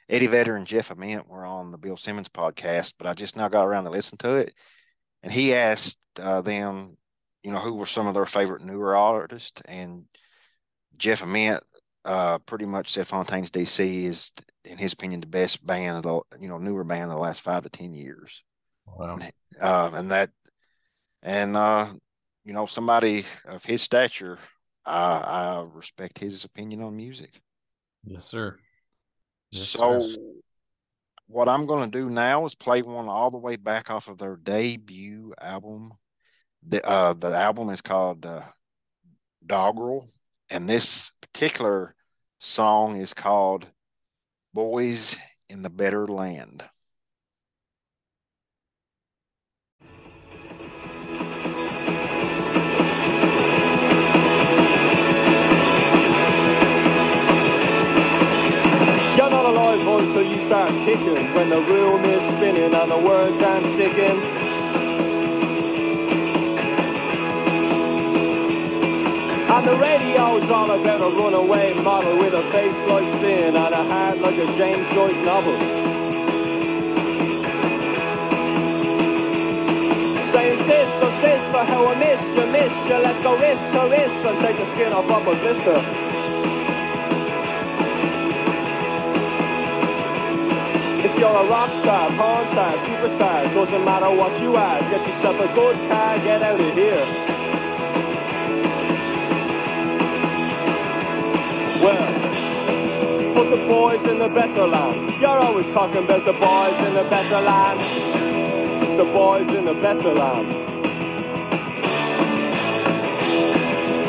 [0.09, 3.47] Eddie Vedder and Jeff Ament were on the Bill Simmons podcast, but I just now
[3.47, 4.53] got around to listen to it,
[5.23, 6.97] and he asked uh, them,
[7.41, 10.05] you know, who were some of their favorite newer artists, and
[10.97, 11.63] Jeff Ament
[12.05, 14.31] uh, pretty much said Fontaines DC is,
[14.65, 17.41] in his opinion, the best band of the you know newer band of the last
[17.41, 18.43] five to ten years.
[18.85, 19.17] Wow.
[19.19, 20.29] And, uh, and that,
[21.21, 21.87] and uh,
[22.43, 24.37] you know, somebody of his stature,
[24.85, 27.41] I, I respect his opinion on music.
[28.03, 28.57] Yes, sir.
[29.51, 30.17] Yes, so, sir.
[31.27, 34.17] what I'm going to do now is play one all the way back off of
[34.17, 35.93] their debut album.
[36.67, 38.41] The uh, the album is called uh,
[39.45, 40.07] Dogrel,
[40.53, 41.95] and this particular
[42.39, 43.65] song is called
[44.53, 45.17] "Boys
[45.49, 46.63] in the Better Land."
[59.83, 64.52] voice so you start kicking when the room is spinning and the words aren't sticking.
[69.53, 73.83] And the radio's all about a runaway model with a face like sin and a
[73.83, 75.53] heart like a James Joyce novel.
[80.33, 84.39] Saying sister, sister, how I missed you, missed you, let's go wrist to wrist and
[84.41, 85.33] take the skin off of a.
[91.05, 95.39] If you're a rock star, porn star, superstar, doesn't matter what you are, get yourself
[95.39, 97.22] a good car, get out of here.
[101.83, 105.21] Well, put the boys in the better land.
[105.21, 107.79] You're always talking about the boys in the better land.
[108.97, 110.47] The boys in the better land.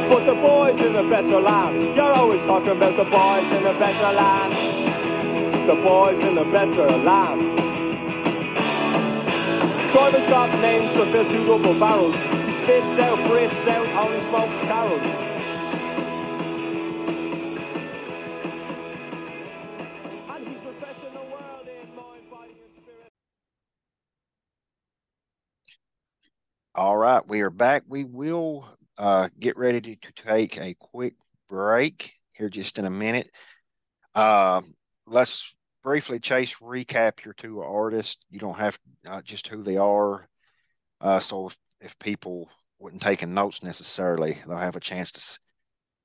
[0.08, 1.96] Put the boys in the better land.
[1.96, 4.84] You're always talking about the boys in the better land
[5.66, 7.56] the boys in the better land.
[9.92, 12.14] Driver's got names fill two double barrels.
[12.44, 15.33] He spits out, breathes out, only smokes carols.
[27.04, 27.82] Right, we are back.
[27.86, 31.12] We will uh, get ready to, to, take a quick
[31.50, 33.30] break here just in a minute.
[34.14, 34.62] Uh,
[35.06, 38.24] let's briefly, Chase, recap your two artists.
[38.30, 40.26] You don't have uh, just who they are.
[40.98, 45.38] Uh, so if, if people wouldn't taking notes necessarily, they'll have a chance to,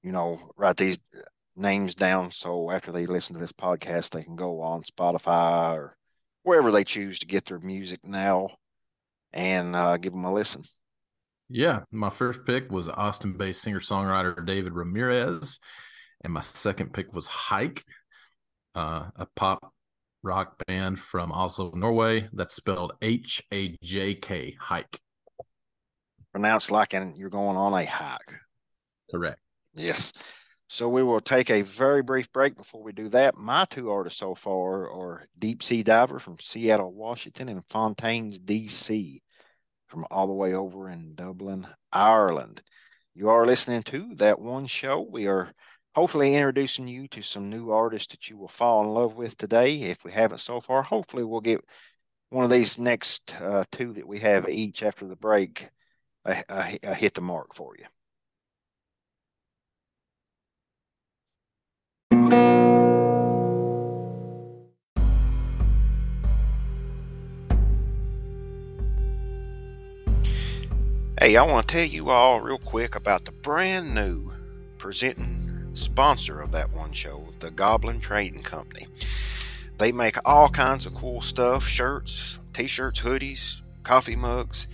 [0.04, 1.00] you know, write these
[1.56, 2.32] names down.
[2.32, 5.96] So after they listen to this podcast, they can go on Spotify or
[6.44, 8.50] wherever they choose to get their music now
[9.32, 10.64] and uh, give them a listen.
[11.50, 15.60] Yeah, my first pick was Austin-based singer-songwriter David Ramirez,
[16.24, 17.84] and my second pick was Hike,
[18.76, 19.74] uh, a pop
[20.24, 25.00] rock band from also Norway that's spelled H A J K hike.
[26.32, 28.34] Pronounced like and you're going on a hike.
[29.10, 29.40] Correct.
[29.74, 30.14] Yes.
[30.68, 33.36] So we will take a very brief break before we do that.
[33.36, 39.20] My two artists so far are Deep Sea Diver from Seattle, Washington, and Fontaines, DC,
[39.90, 42.62] from all the way over in Dublin, Ireland.
[43.16, 45.02] You are listening to that one show.
[45.02, 45.52] We are
[45.96, 49.76] hopefully introducing you to some new artists that you will fall in love with today.
[49.82, 51.62] If we haven't so far, hopefully we'll get
[52.30, 55.70] one of these next uh, two that we have each after the break
[56.24, 57.86] uh, uh, uh hit the mark for you.
[71.22, 74.32] Hey, I want to tell you all real quick about the brand new
[74.78, 78.88] presenting sponsor of that one show, the Goblin Trading Company.
[79.80, 84.70] They make all kinds of cool stuff: shirts, t-shirts, hoodies, coffee mugs.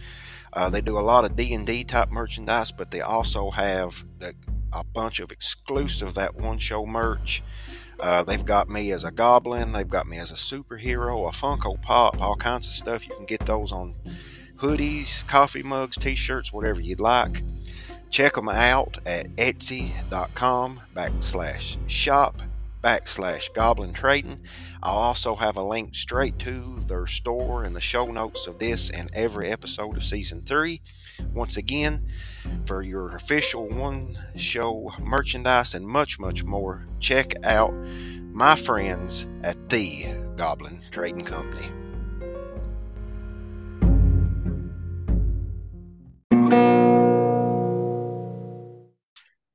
[0.54, 4.36] Uh, they do a lot of D&D type merchandise, but they also have the,
[4.72, 7.42] a bunch of exclusive that one show merch.
[8.00, 9.72] Uh, they've got me as a goblin.
[9.72, 13.08] They've got me as a superhero, a Funko Pop, all kinds of stuff.
[13.08, 13.96] You can get those on
[14.58, 17.44] hoodies, coffee mugs, t-shirts, whatever you'd like.
[18.10, 22.42] Check them out at etsy.com backslash shop
[22.86, 24.40] backslash goblin trading.
[24.84, 28.92] I'll also have a link straight to their store in the show notes of this
[28.92, 30.82] and every episode of season three.
[31.34, 32.08] Once again,
[32.68, 37.76] for your official one show merchandise and much, much more, check out
[38.32, 41.85] my friends at the Goblin Trading Company.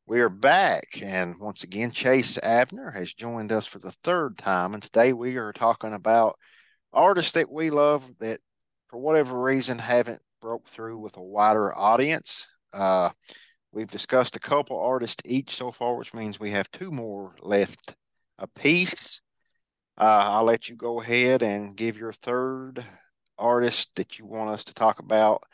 [0.06, 4.74] We are back, and once again, Chase Abner has joined us for the third time.
[4.74, 6.36] And today we are talking about
[6.92, 8.40] artists that we love that,
[8.88, 12.48] for whatever reason, haven't broke through with a wider audience.
[12.72, 13.10] Uh,
[13.70, 17.94] we've discussed a couple artists each so far, which means we have two more left
[18.38, 19.20] a piece.
[19.96, 22.84] Uh, I'll let you go ahead and give your third
[23.38, 25.44] artist that you want us to talk about,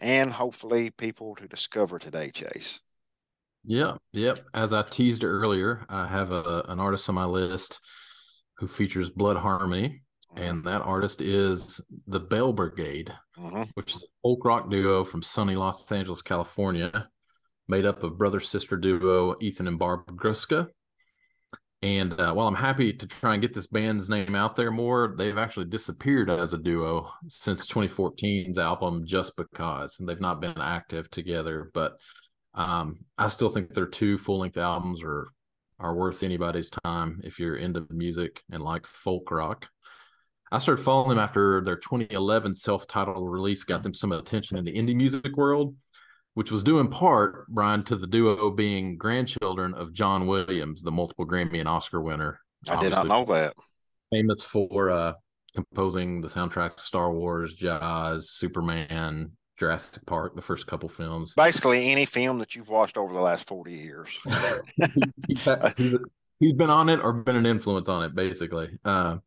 [0.00, 2.80] and hopefully people to discover today, Chase.
[3.64, 4.40] Yeah, yep.
[4.54, 7.78] As I teased earlier, I have a, an artist on my list
[8.56, 10.02] who features Blood Harmony,
[10.34, 10.42] mm-hmm.
[10.42, 13.64] and that artist is the Belle Brigade, mm-hmm.
[13.74, 17.08] which is a folk rock duo from sunny Los Angeles, California,
[17.68, 20.68] made up of brother sister duo Ethan and Barb Gruska.
[21.82, 25.14] And uh, while I'm happy to try and get this band's name out there more,
[25.16, 30.60] they've actually disappeared as a duo since 2014's album Just Because, and they've not been
[30.60, 31.70] active together.
[31.72, 31.98] But
[32.54, 35.28] um, I still think their two full length albums are
[35.78, 39.66] are worth anybody's time if you're into music and like folk rock.
[40.52, 44.64] I started following them after their 2011 self titled release got them some attention in
[44.64, 45.74] the indie music world,
[46.40, 50.90] which was due in part, Brian, to the duo being grandchildren of John Williams, the
[50.90, 52.40] multiple Grammy and Oscar winner.
[52.66, 53.52] I did not know that.
[54.10, 55.12] Famous for uh,
[55.54, 61.34] composing the soundtracks Star Wars, Jaws, Superman, Jurassic Park, the first couple films.
[61.36, 64.18] Basically, any film that you've watched over the last 40 years.
[65.76, 65.96] he's,
[66.38, 68.70] he's been on it or been an influence on it, basically.
[68.82, 69.18] Uh,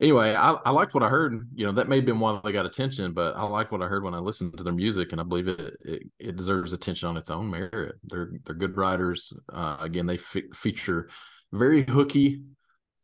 [0.00, 1.48] anyway, I, I liked what I heard.
[1.54, 3.86] You know, that may have been why they got attention, but I liked what I
[3.86, 7.08] heard when I listened to their music, and I believe it it, it deserves attention
[7.08, 7.96] on its own merit.
[8.04, 9.32] They're they're good writers.
[9.52, 11.08] Uh, again, they feature
[11.52, 12.42] very hooky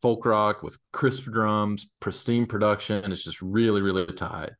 [0.02, 3.10] folk rock with crisp drums, pristine production.
[3.12, 4.50] It's just really really tight.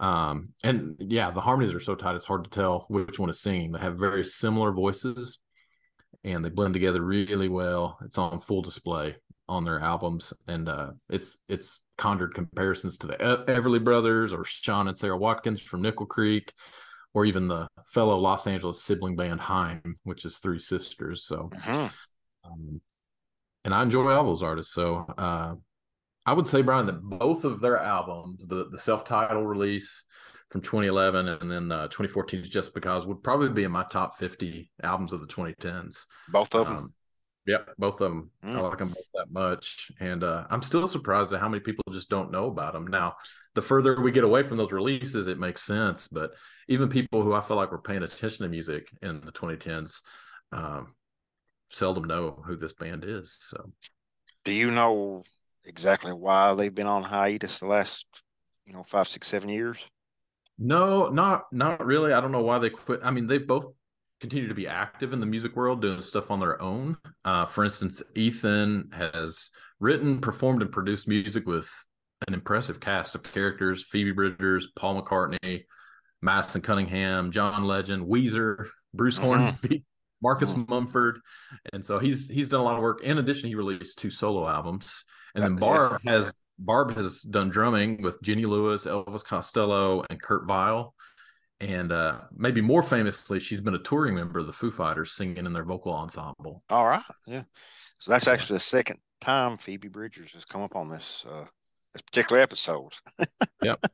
[0.00, 3.40] Um, and yeah, the harmonies are so tight it's hard to tell which one is
[3.40, 3.72] singing.
[3.72, 5.38] They have very similar voices
[6.24, 7.98] and they blend together really well.
[8.02, 9.16] It's on full display
[9.50, 14.88] on their albums, and uh, it's it's conjured comparisons to the Everly Brothers or Sean
[14.88, 16.52] and Sarah Watkins from Nickel Creek,
[17.12, 21.24] or even the fellow Los Angeles sibling band Haim, which is three sisters.
[21.24, 21.88] So, uh-huh.
[22.44, 22.80] um,
[23.64, 24.72] and I enjoy all those artists.
[24.72, 25.54] So, uh,
[26.24, 30.04] I would say, Brian, that both of their albums, the the self title release
[30.50, 34.68] from 2011 and then uh, 2014 just because would probably be in my top 50
[34.82, 36.94] albums of the 2010s both of them um,
[37.46, 38.54] yeah both of them mm.
[38.54, 41.84] i like them both that much and uh, i'm still surprised at how many people
[41.90, 43.14] just don't know about them now
[43.54, 46.32] the further we get away from those releases it makes sense but
[46.68, 50.00] even people who i feel like were paying attention to music in the 2010s
[50.52, 50.94] um,
[51.70, 53.72] seldom know who this band is so
[54.44, 55.22] do you know
[55.64, 58.06] exactly why they've been on hiatus the last,
[58.64, 59.84] you know, five, six, seven years?
[60.58, 62.12] No, not not really.
[62.12, 63.00] I don't know why they quit.
[63.02, 63.72] I mean, they both
[64.20, 66.96] continue to be active in the music world, doing stuff on their own.
[67.24, 71.70] Uh, for instance, Ethan has written, performed, and produced music with
[72.28, 75.64] an impressive cast of characters: Phoebe Bridgers, Paul McCartney,
[76.22, 79.26] Madison Cunningham, John Legend, Weezer, Bruce mm-hmm.
[79.26, 79.84] Hornsby,
[80.22, 80.70] Marcus mm-hmm.
[80.70, 81.20] Mumford,
[81.72, 83.02] and so he's he's done a lot of work.
[83.02, 85.04] In addition, he released two solo albums.
[85.34, 90.46] And then Barb has Barb has done drumming with Jenny Lewis, Elvis Costello, and Kurt
[90.46, 90.94] Vile.
[91.60, 95.44] And uh, maybe more famously, she's been a touring member of the Foo Fighters, singing
[95.44, 96.62] in their vocal ensemble.
[96.70, 97.42] All right, yeah.
[97.98, 101.44] So that's actually the second time Phoebe Bridgers has come up on this uh,
[101.92, 102.94] this particular episode.
[103.62, 103.84] yep.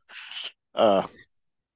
[0.74, 1.02] Uh,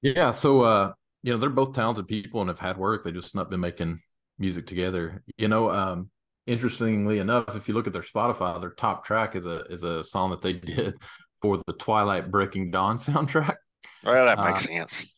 [0.00, 0.30] yeah.
[0.30, 0.92] So uh,
[1.24, 3.04] you know, they're both talented people and have had work.
[3.04, 3.98] They just not been making
[4.38, 5.24] music together.
[5.36, 6.10] You know, um,
[6.46, 10.04] interestingly enough, if you look at their Spotify, their top track is a is a
[10.04, 10.94] song that they did
[11.42, 13.56] for the Twilight Breaking Dawn soundtrack.
[14.04, 15.14] Well, that makes uh, sense.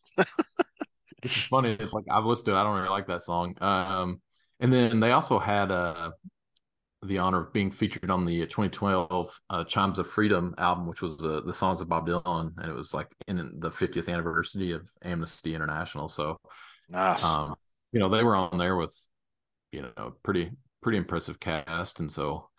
[1.23, 1.77] It's funny.
[1.79, 2.57] It's like I've listened to it.
[2.57, 3.55] I don't really like that song.
[3.61, 4.21] Um,
[4.59, 6.11] and then they also had uh,
[7.03, 11.23] the honor of being featured on the 2012 uh, Chimes of Freedom album, which was
[11.23, 14.87] uh, the songs of Bob Dylan, and it was like in the 50th anniversary of
[15.03, 16.07] Amnesty International.
[16.07, 16.37] So,
[16.89, 17.23] nice.
[17.23, 17.55] Um,
[17.91, 18.95] you know, they were on there with
[19.71, 20.51] you know pretty
[20.81, 21.99] pretty impressive cast.
[21.99, 22.49] And so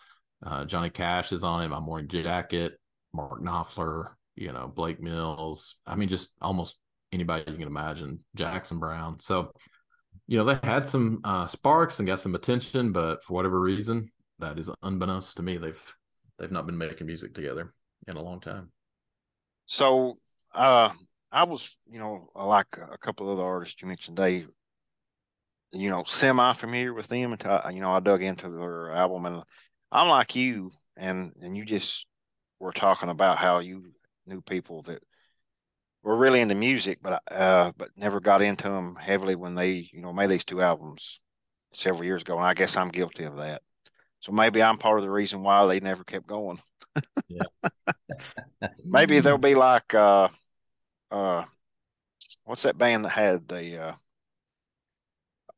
[0.44, 2.78] uh, Johnny Cash is on it, My Morning Jacket,
[3.12, 5.76] Mark Knopfler, you know, Blake Mills.
[5.86, 6.76] I mean, just almost
[7.14, 9.20] anybody you can imagine, Jackson Browne.
[9.20, 9.52] So
[10.26, 14.10] you know, they had some uh, sparks and got some attention, but for whatever reason,
[14.38, 15.94] that is unbeknownst to me, they've
[16.38, 17.70] they've not been making music together
[18.08, 18.70] in a long time.
[19.66, 20.14] So,
[20.54, 20.90] uh,
[21.30, 24.46] I was, you know, like a couple of the artists you mentioned, they,
[25.72, 29.42] you know, semi familiar with them until you know I dug into their album, and
[29.92, 32.06] I'm like you, and and you just
[32.60, 33.92] were talking about how you
[34.26, 35.02] knew people that
[36.04, 40.00] were really into music, but uh, but never got into them heavily when they, you
[40.00, 41.20] know, made these two albums
[41.72, 43.62] several years ago, and I guess I'm guilty of that.
[44.20, 46.60] So maybe I'm part of the reason why they never kept going.
[47.28, 47.68] yeah.
[48.84, 50.28] maybe they'll be like, uh,
[51.10, 51.44] uh,
[52.44, 53.94] what's that band that had the uh,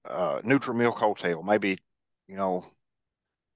[0.09, 1.43] uh, Neutral Milk Hotel?
[1.43, 1.79] Maybe
[2.29, 2.65] you know,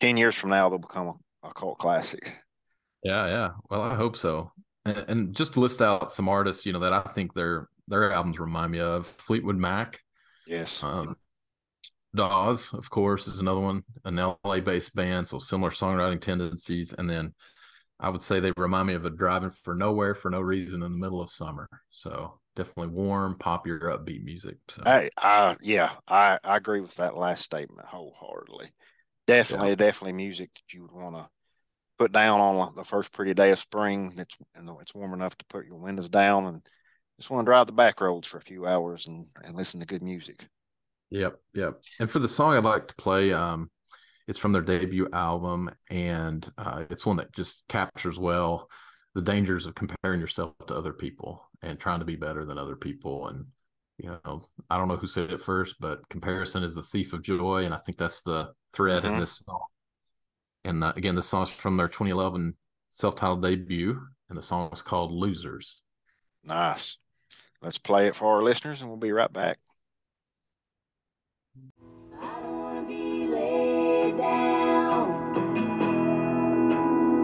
[0.00, 2.36] ten years from now they'll become a, a cult classic.
[3.04, 3.48] Yeah, yeah.
[3.70, 4.52] Well, I hope so.
[4.84, 8.12] And, and, just to list out some artists, you know, that I think their their
[8.12, 10.00] albums remind me of Fleetwood Mac.
[10.46, 10.82] Yes.
[10.82, 11.16] Um,
[12.14, 16.92] Dawes, of course, is another one, an LA based band, so similar songwriting tendencies.
[16.92, 17.34] And then
[18.00, 20.92] I would say they remind me of a driving for nowhere for no reason in
[20.92, 21.68] the middle of summer.
[21.90, 24.56] So definitely warm, popular, upbeat music.
[24.70, 28.72] So I, I yeah, I, I agree with that last statement wholeheartedly.
[29.26, 29.74] Definitely, yeah.
[29.76, 31.28] definitely music that you would want to
[32.00, 34.14] put down on the first pretty day of spring.
[34.16, 36.62] It's and it's warm enough to put your windows down and
[37.18, 39.86] just want to drive the back roads for a few hours and, and listen to
[39.86, 40.48] good music.
[41.10, 41.82] Yep, yep.
[41.98, 43.70] And for the song I'd like to play, um,
[44.26, 48.70] it's from their debut album, and uh, it's one that just captures well
[49.14, 52.76] the dangers of comparing yourself to other people and trying to be better than other
[52.76, 53.26] people.
[53.26, 53.44] And
[53.98, 57.20] you know, I don't know who said it first, but comparison is the thief of
[57.22, 59.16] joy, and I think that's the thread mm-hmm.
[59.16, 59.60] in this song.
[60.64, 62.54] And the, again, the song's from their 2011
[62.90, 65.76] self-titled debut, and the song is called "Losers."
[66.44, 66.98] Nice.
[67.62, 69.58] Let's play it for our listeners, and we'll be right back.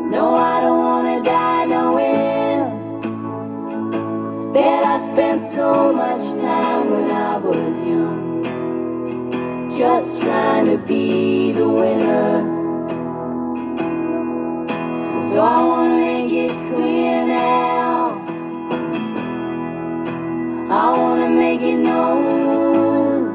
[0.08, 3.02] No, I don't wanna die knowing
[4.54, 8.42] that I spent so much time when I was young,
[9.76, 12.55] just trying to be the winner.
[15.28, 18.24] So I wanna make it clear now.
[20.70, 23.34] I wanna make it known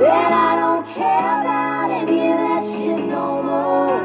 [0.00, 4.00] that I don't care about any of that shit no more.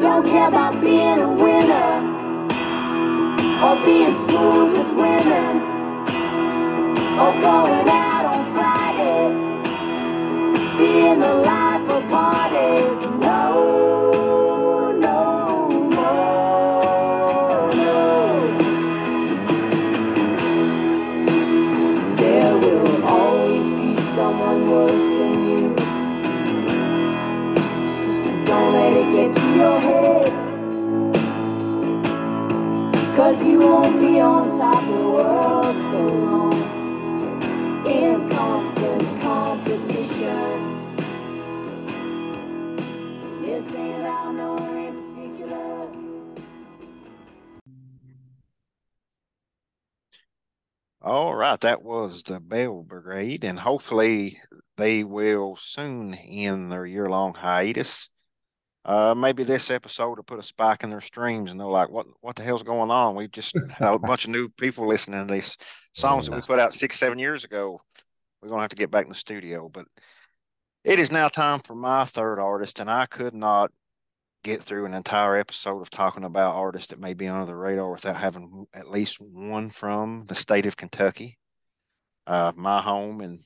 [0.00, 1.92] Don't care about being a winner
[3.64, 5.54] or being smooth with women
[7.22, 9.68] or going out on Fridays,
[10.78, 12.45] being the life of parties.
[51.36, 54.38] Right, that was the Belle Brigade, and hopefully
[54.76, 58.08] they will soon end their year long hiatus
[58.86, 62.06] uh, maybe this episode will put a spike in their streams and they're like, what,
[62.20, 63.16] what the hell's going on?
[63.16, 65.56] We just had a bunch of new people listening to these
[65.92, 66.30] songs yeah.
[66.30, 67.80] that we put out six, seven years ago.
[68.40, 69.86] We're going to have to get back in the studio, but
[70.84, 72.78] it is now time for my third artist.
[72.78, 73.72] And I could not
[74.46, 77.90] get through an entire episode of talking about artists that may be under the radar
[77.90, 81.36] without having at least one from the state of Kentucky,
[82.28, 83.20] uh, my home.
[83.22, 83.40] And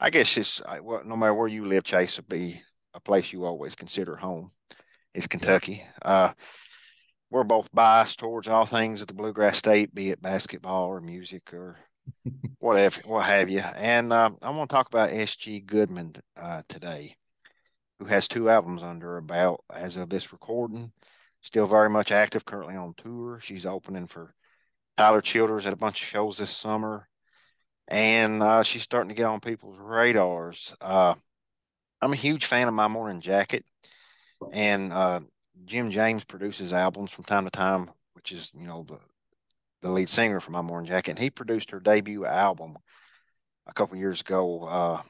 [0.00, 2.62] I guess it's well, no matter where you live, Chase will be
[2.94, 4.52] a place you always consider home
[5.12, 5.84] is Kentucky.
[6.00, 6.32] Uh,
[7.30, 11.52] we're both biased towards all things at the Bluegrass State, be it basketball or music
[11.52, 11.76] or
[12.58, 13.60] whatever, what have you.
[13.60, 15.60] And uh, I want to talk about S.G.
[15.60, 17.16] Goodman uh, today,
[18.02, 20.92] who has two albums under belt as of this recording.
[21.40, 23.38] Still very much active, currently on tour.
[23.42, 24.34] She's opening for
[24.96, 27.08] Tyler Childers at a bunch of shows this summer,
[27.88, 30.74] and uh, she's starting to get on people's radars.
[30.80, 31.14] Uh,
[32.00, 33.64] I'm a huge fan of My Morning Jacket
[34.52, 35.20] and uh,
[35.64, 38.98] Jim James produces albums from time to time, which is you know the
[39.82, 41.12] the lead singer for My Morning Jacket.
[41.12, 42.76] And he produced her debut album
[43.66, 45.02] a couple years ago uh,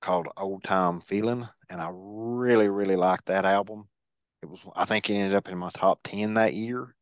[0.00, 3.88] called Old Time Feeling, and I really really liked that album.
[4.42, 6.94] It was I think it ended up in my top ten that year.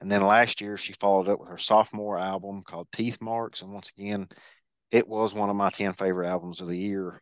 [0.00, 3.72] And then last year she followed up with her sophomore album called Teeth Marks, and
[3.72, 4.28] once again
[4.94, 7.20] it was one of my 10 favorite albums of the year.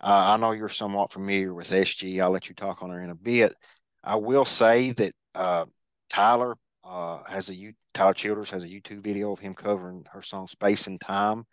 [0.00, 2.20] Uh, I know you're somewhat familiar with SG.
[2.20, 3.54] I'll let you talk on her in a bit.
[4.02, 5.66] I will say that uh,
[6.08, 10.48] Tyler uh, has a Tyler Childers has a YouTube video of him covering her song
[10.48, 11.44] "Space and Time."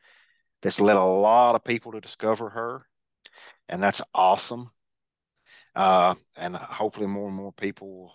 [0.62, 2.86] That's led a lot of people to discover her,
[3.68, 4.70] and that's awesome.
[5.76, 8.14] Uh, and hopefully, more and more people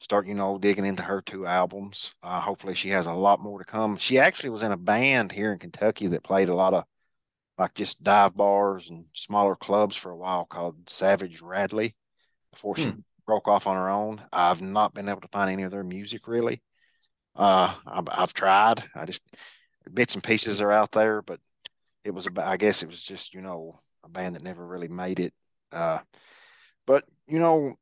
[0.00, 2.14] start, you know, digging into her two albums.
[2.22, 3.96] Uh, hopefully, she has a lot more to come.
[3.96, 6.84] She actually was in a band here in Kentucky that played a lot of
[7.58, 11.94] like just dive bars and smaller clubs for a while called Savage Radley
[12.52, 13.00] before she hmm.
[13.26, 14.20] broke off on her own.
[14.32, 16.62] I've not been able to find any of their music really.
[17.36, 18.82] Uh, I've, I've tried.
[18.94, 19.22] I just
[19.92, 21.40] bits and pieces are out there, but
[22.04, 24.88] it was about, I guess it was just, you know, a band that never really
[24.88, 25.32] made it.
[25.72, 25.98] Uh,
[26.86, 27.74] but, you know,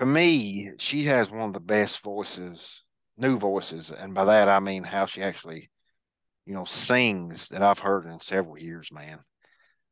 [0.00, 2.82] to me, she has one of the best voices,
[3.16, 3.90] new voices.
[3.90, 5.70] And by that, I mean how she actually,
[6.46, 9.20] you know, sings that I've heard in several years, man.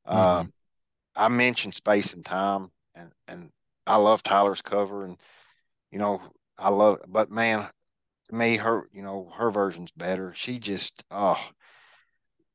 [0.07, 0.17] Mm-hmm.
[0.17, 0.45] Uh,
[1.15, 3.51] I mentioned Space and Time, and, and
[3.87, 5.05] I love Tyler's cover.
[5.05, 5.17] And,
[5.91, 6.21] you know,
[6.59, 7.69] I love, but man,
[8.29, 10.33] to me, her, you know, her version's better.
[10.35, 11.43] She just, oh,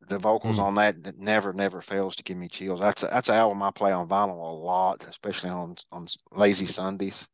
[0.08, 0.64] the vocals mm.
[0.64, 2.80] on that, that never never fails to give me chills.
[2.80, 6.66] That's a, that's an album I play on vinyl a lot, especially on on lazy
[6.66, 7.28] Sundays.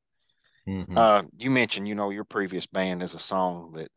[0.68, 0.98] Mm-hmm.
[0.98, 3.90] Uh, you mentioned you know your previous band is a song that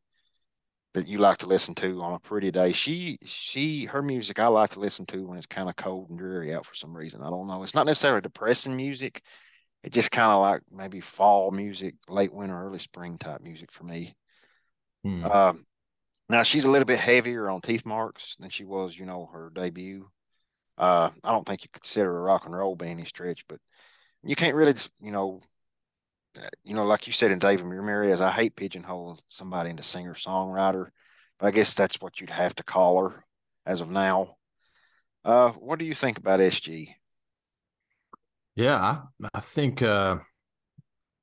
[0.94, 2.72] that you like to listen to on a pretty day.
[2.72, 6.18] She she her music I like to listen to when it's kind of cold and
[6.18, 7.22] dreary out for some reason.
[7.22, 7.62] I don't know.
[7.62, 9.22] It's not necessarily depressing music.
[9.82, 13.84] It just kind of like maybe fall music, late winter, early spring type music for
[13.84, 14.14] me.
[15.06, 15.32] Mm.
[15.32, 15.64] Um,
[16.28, 19.50] now she's a little bit heavier on teeth marks than she was, you know, her
[19.54, 20.08] debut.
[20.78, 23.58] Uh, I don't think you consider a rock and roll by any stretch, but
[24.22, 25.40] you can't really, you know,
[26.36, 30.14] uh, you know, like you said in David Ramirez, I hate pigeonholing somebody into singer
[30.14, 30.88] songwriter,
[31.38, 33.24] but I guess that's what you'd have to call her
[33.64, 34.36] as of now.
[35.24, 36.94] Uh, what do you think about SG?
[38.54, 40.18] Yeah, I, I think uh,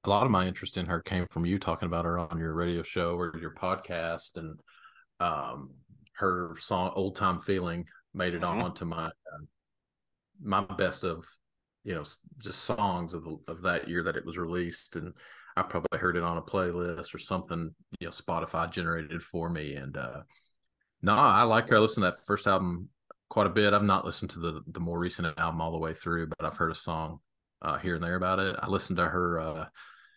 [0.04, 2.54] a lot of my interest in her came from you talking about her on your
[2.54, 4.60] radio show or your podcast, and
[5.20, 5.72] um,
[6.14, 8.61] her song "Old Time Feeling" made it mm-hmm.
[8.61, 9.45] onto my uh,
[10.41, 11.26] my best of
[11.84, 12.03] you know
[12.38, 15.14] just songs of the, of that year that it was released, and
[15.55, 19.76] I probably heard it on a playlist or something you know Spotify generated for me.
[19.76, 20.22] And uh,
[21.01, 21.78] no, I like her.
[21.78, 22.89] I listened to that first album
[23.30, 23.74] quite a bit.
[23.74, 26.57] I've not listened to the the more recent album all the way through, but I've
[26.57, 27.20] heard a song
[27.61, 28.55] uh, here and there about it.
[28.59, 29.39] I listened to her.
[29.39, 29.66] Uh,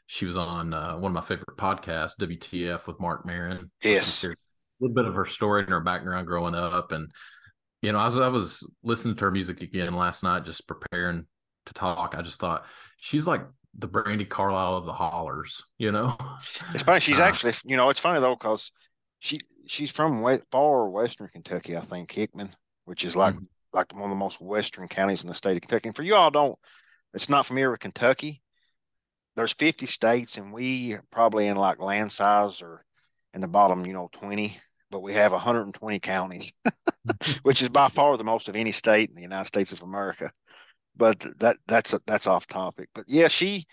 [0.06, 3.70] she was on uh, one of my favorite podcasts, WTF with Marc Maron.
[3.82, 4.24] Yes,
[4.80, 6.92] little bit of her story and her background growing up.
[6.92, 7.10] And,
[7.82, 11.26] you know, as I was listening to her music again last night, just preparing
[11.66, 12.66] to talk, I just thought
[12.98, 13.42] she's like
[13.78, 16.16] the Brandi Carlile of the hollers, you know?
[16.72, 17.00] It's funny.
[17.00, 18.72] She's uh, actually, you know, it's funny though, because
[19.18, 22.50] she, she's from West, far Western Kentucky, I think, Hickman,
[22.84, 23.44] which is like, mm-hmm.
[23.72, 25.88] like one of the most Western counties in the state of Kentucky.
[25.88, 26.58] And for you all don't,
[27.14, 28.42] it's not familiar with Kentucky.
[29.36, 32.84] There's 50 states, and we probably in like land size or
[33.34, 34.58] in the bottom, you know, 20
[34.96, 36.54] but we have 120 counties,
[37.42, 40.32] which is by far the most of any state in the United States of America.
[40.96, 42.88] But that that's that's off topic.
[42.94, 43.66] But yeah, she,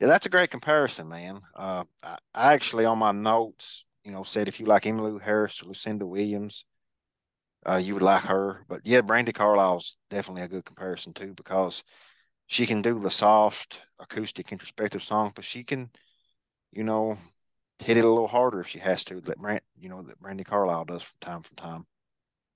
[0.00, 1.42] yeah, that's a great comparison, man.
[1.54, 5.62] Uh, I, I, actually on my notes, you know, said if you like Emmylou Harris
[5.62, 6.64] or Lucinda Williams,
[7.64, 8.64] uh, you would like her.
[8.68, 11.84] But yeah, Brandi Carlile's definitely a good comparison too because
[12.48, 15.88] she can do the soft acoustic introspective song, but she can,
[16.72, 17.16] you know,
[17.78, 19.20] hit it a little harder if she has to.
[19.22, 21.82] That Brand, you know, that Brandi Carlile does from time from time.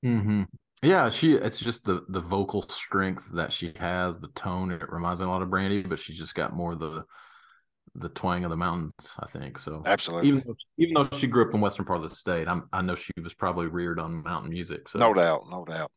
[0.03, 0.43] Hmm.
[0.83, 1.35] Yeah, she.
[1.35, 4.73] It's just the the vocal strength that she has, the tone.
[4.73, 7.05] It reminds me a lot of Brandi, but she's just got more the
[7.95, 9.15] the twang of the mountains.
[9.21, 9.83] I think so.
[9.87, 10.29] Absolutely.
[10.29, 12.83] Even though, even though she grew up in western part of the state, I'm, I
[12.83, 14.89] know she was probably reared on mountain music.
[14.89, 14.99] So.
[14.99, 15.93] No doubt, no doubt.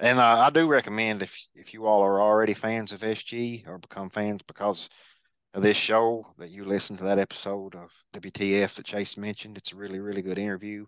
[0.00, 3.78] And uh, I do recommend if if you all are already fans of SG or
[3.78, 4.88] become fans because
[5.54, 9.56] this show that you listen to that episode of WTF that Chase mentioned.
[9.56, 10.86] It's a really, really good interview.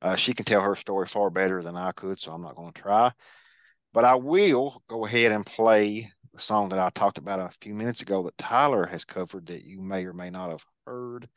[0.00, 2.72] Uh, she can tell her story far better than I could, so I'm not going
[2.72, 3.12] to try.
[3.92, 7.74] But I will go ahead and play the song that I talked about a few
[7.74, 11.28] minutes ago that Tyler has covered that you may or may not have heard.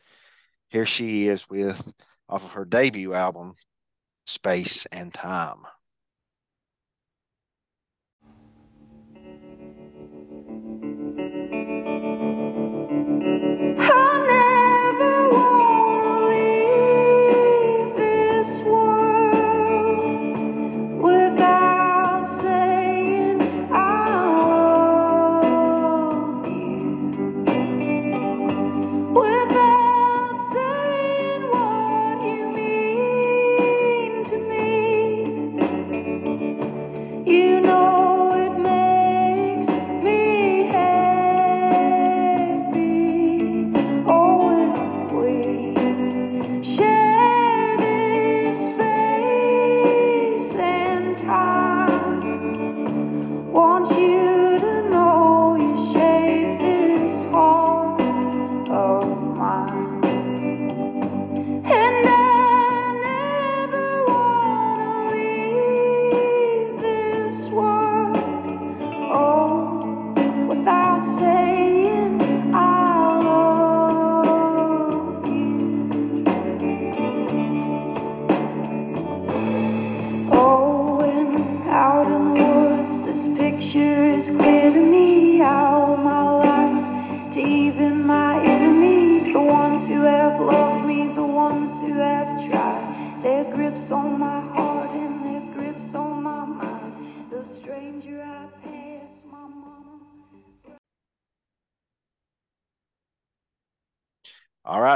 [0.70, 1.94] Here she is with
[2.30, 3.54] off of her debut album,
[4.26, 5.58] Space and Time.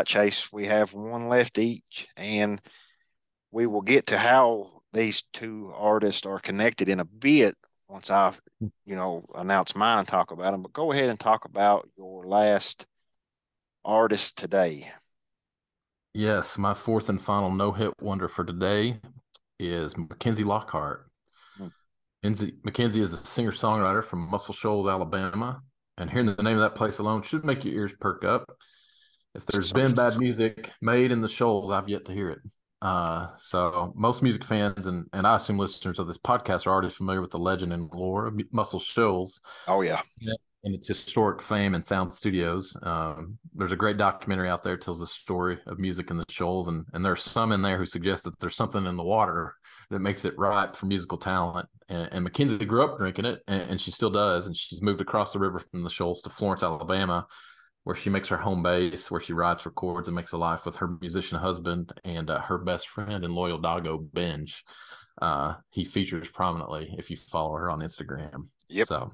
[0.10, 2.60] Chase, we have one left each, and
[3.52, 7.56] we will get to how these two artists are connected in a bit
[7.88, 10.64] once I, you know, announce mine and talk about them.
[10.64, 12.88] But go ahead and talk about your last
[13.86, 14.92] artist today.
[16.16, 19.00] Yes, my fourth and final no hit wonder for today
[19.60, 21.08] is McKenzie Lockhart.
[21.56, 21.68] Hmm.
[22.26, 25.62] McKenzie, McKenzie is a singer songwriter from Muscle Shoals, Alabama.
[26.00, 28.50] And hearing the name of that place alone should make your ears perk up.
[29.36, 32.40] If there's been bad music made in the Shoals, I've yet to hear it.
[32.82, 36.90] Uh, so most music fans and and I assume listeners of this podcast are already
[36.90, 40.02] familiar with the legend and lore of Muscle Shoals Oh yeah,
[40.64, 42.76] and its historic fame and sound studios.
[42.84, 46.26] Um, there's a great documentary out there that tells the story of music in the
[46.30, 49.56] Shoals, and and there's some in there who suggest that there's something in the water
[49.90, 51.68] that makes it ripe for musical talent.
[51.88, 54.48] And, and McKenzie grew up drinking it, and, and she still does.
[54.48, 57.26] And she's moved across the river from the Shoals to Florence, Alabama,
[57.90, 60.76] where she makes her home base, where she writes, records, and makes a life with
[60.76, 64.64] her musician husband and uh, her best friend and loyal doggo Benj.
[65.20, 68.50] Uh, he features prominently if you follow her on Instagram.
[68.68, 68.88] Yep.
[68.90, 69.10] So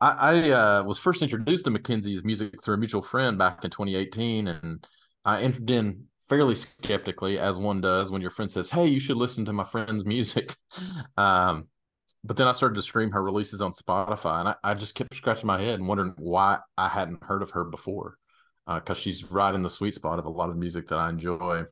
[0.00, 3.72] I, I uh, was first introduced to McKenzie's music through a mutual friend back in
[3.72, 4.86] 2018, and
[5.24, 9.16] I entered in fairly skeptically, as one does when your friend says, "Hey, you should
[9.16, 10.54] listen to my friend's music."
[11.16, 11.66] Um,
[12.24, 15.14] but then I started to stream her releases on Spotify, and I, I just kept
[15.14, 18.16] scratching my head and wondering why I hadn't heard of her before,
[18.66, 21.08] because she's right in the sweet spot of a lot of the music that I
[21.08, 21.64] enjoy.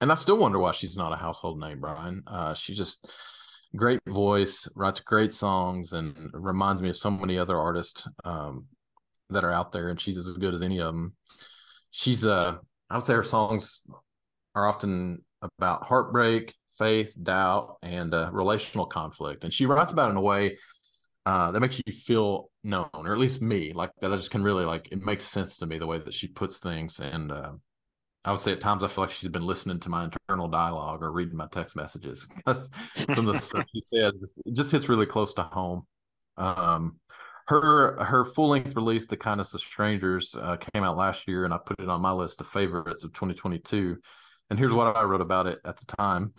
[0.00, 2.22] And I still wonder why she's not a household name, Brian.
[2.26, 3.06] Uh, she just
[3.76, 8.64] great voice, writes great songs, and reminds me of so many other artists um,
[9.28, 9.90] that are out there.
[9.90, 11.14] And she's as good as any of them.
[11.90, 12.54] She's uh,
[12.88, 13.82] I would say her songs
[14.54, 19.44] are often about heartbreak, faith, doubt, and uh, relational conflict.
[19.44, 20.56] And she writes about it in a way
[21.26, 24.12] uh, that makes you feel known, or at least me, like that.
[24.12, 26.58] I just can really like it makes sense to me the way that she puts
[26.58, 26.98] things.
[26.98, 27.52] And uh,
[28.24, 31.02] I would say at times I feel like she's been listening to my internal dialogue
[31.02, 34.12] or reading my text messages some of the stuff she says
[34.44, 35.86] it just hits really close to home.
[36.36, 36.96] Um,
[37.48, 41.52] her her full length release, "The Kindness of Strangers," uh, came out last year, and
[41.52, 43.96] I put it on my list of favorites of 2022.
[44.50, 46.32] And here's what I wrote about it at the time.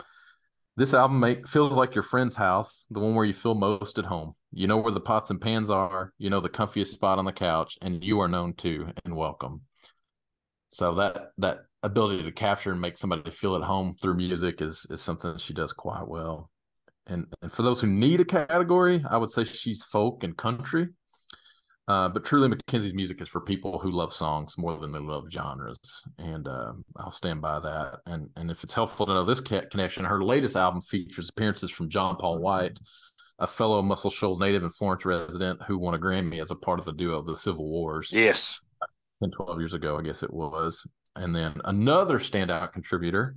[0.74, 4.34] This album feels like your friend's house, the one where you feel most at home.
[4.52, 7.32] You know where the pots and pans are, you know the comfiest spot on the
[7.32, 9.62] couch, and you are known to and welcome.
[10.68, 14.86] So that that ability to capture and make somebody feel at home through music is
[14.88, 16.50] is something she does quite well.
[17.06, 20.88] And, and for those who need a category, I would say she's folk and country.
[21.88, 25.24] Uh, but truly, McKenzie's music is for people who love songs more than they love
[25.30, 28.00] genres, and uh, I'll stand by that.
[28.06, 31.90] And and if it's helpful to know this connection, her latest album features appearances from
[31.90, 32.78] John Paul White,
[33.40, 36.78] a fellow Muscle Shoals native and Florence resident who won a Grammy as a part
[36.78, 38.10] of the duo of the Civil Wars.
[38.12, 38.60] yes,
[39.20, 40.86] 10, 12 years ago, I guess it was.
[41.16, 43.36] And then another standout contributor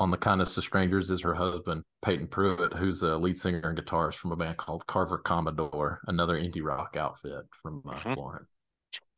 [0.00, 3.78] on the kindness of strangers is her husband, Peyton Pruitt, who's a lead singer and
[3.78, 8.14] guitarist from a band called Carver Commodore, another indie rock outfit from uh, Mhm.
[8.14, 8.48] Florence.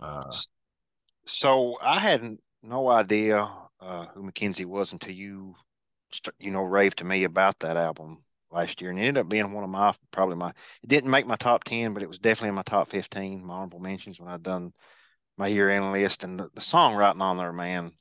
[0.00, 0.42] Uh,
[1.24, 3.48] So I had no idea
[3.80, 5.56] uh, who McKenzie was until you,
[6.38, 9.52] you know, raved to me about that album last year, and it ended up being
[9.52, 10.50] one of my probably my.
[10.82, 13.54] It didn't make my top ten, but it was definitely in my top fifteen, my
[13.54, 14.72] honorable mentions when I done
[15.38, 16.24] my year end list.
[16.24, 17.92] And the, the songwriting on there, man,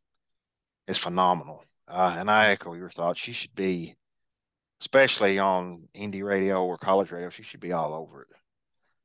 [0.88, 1.64] is phenomenal.
[1.92, 3.20] Uh, and I echo your thoughts.
[3.20, 3.96] She should be,
[4.82, 8.30] especially on indie radio or college radio, she should be all over it.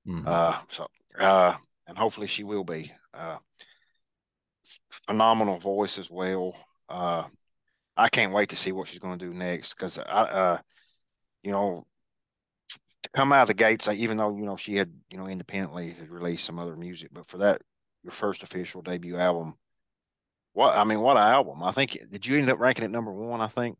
[0.06, 0.26] mhm.
[0.26, 0.86] Uh, so,
[1.18, 1.56] uh,
[1.86, 2.92] and hopefully she will be.
[3.14, 3.38] Uh,
[5.06, 6.54] phenomenal voice as well.
[6.88, 7.24] Uh,
[7.96, 10.58] I can't wait to see what she's going to do next because I, uh,
[11.42, 11.86] you know,
[13.02, 15.90] to come out of the gates, even though you know she had, you know, independently
[15.90, 17.62] had released some other music, but for that,
[18.02, 19.54] your first official debut album,
[20.56, 21.62] what I mean, what an album!
[21.62, 23.42] I think did you end up ranking it number one?
[23.42, 23.76] I think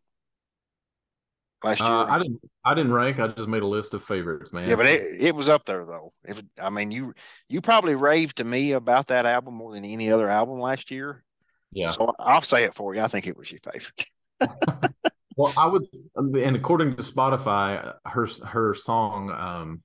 [1.65, 1.89] last year.
[1.89, 2.41] Uh, I didn't.
[2.65, 3.19] I didn't rank.
[3.19, 4.69] I just made a list of favorites, man.
[4.69, 6.13] Yeah, but it, it was up there though.
[6.25, 7.15] If I mean you
[7.49, 11.25] you probably raved to me about that album more than any other album last year.
[11.73, 11.89] yeah.
[11.89, 13.01] So I'll say it for you.
[13.01, 14.07] I think it was your favorite.
[15.39, 15.85] Well, I would,
[16.17, 19.83] and according to Spotify, her her song, um,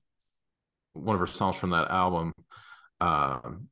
[0.94, 2.32] one of her songs from that album,
[3.02, 3.68] um,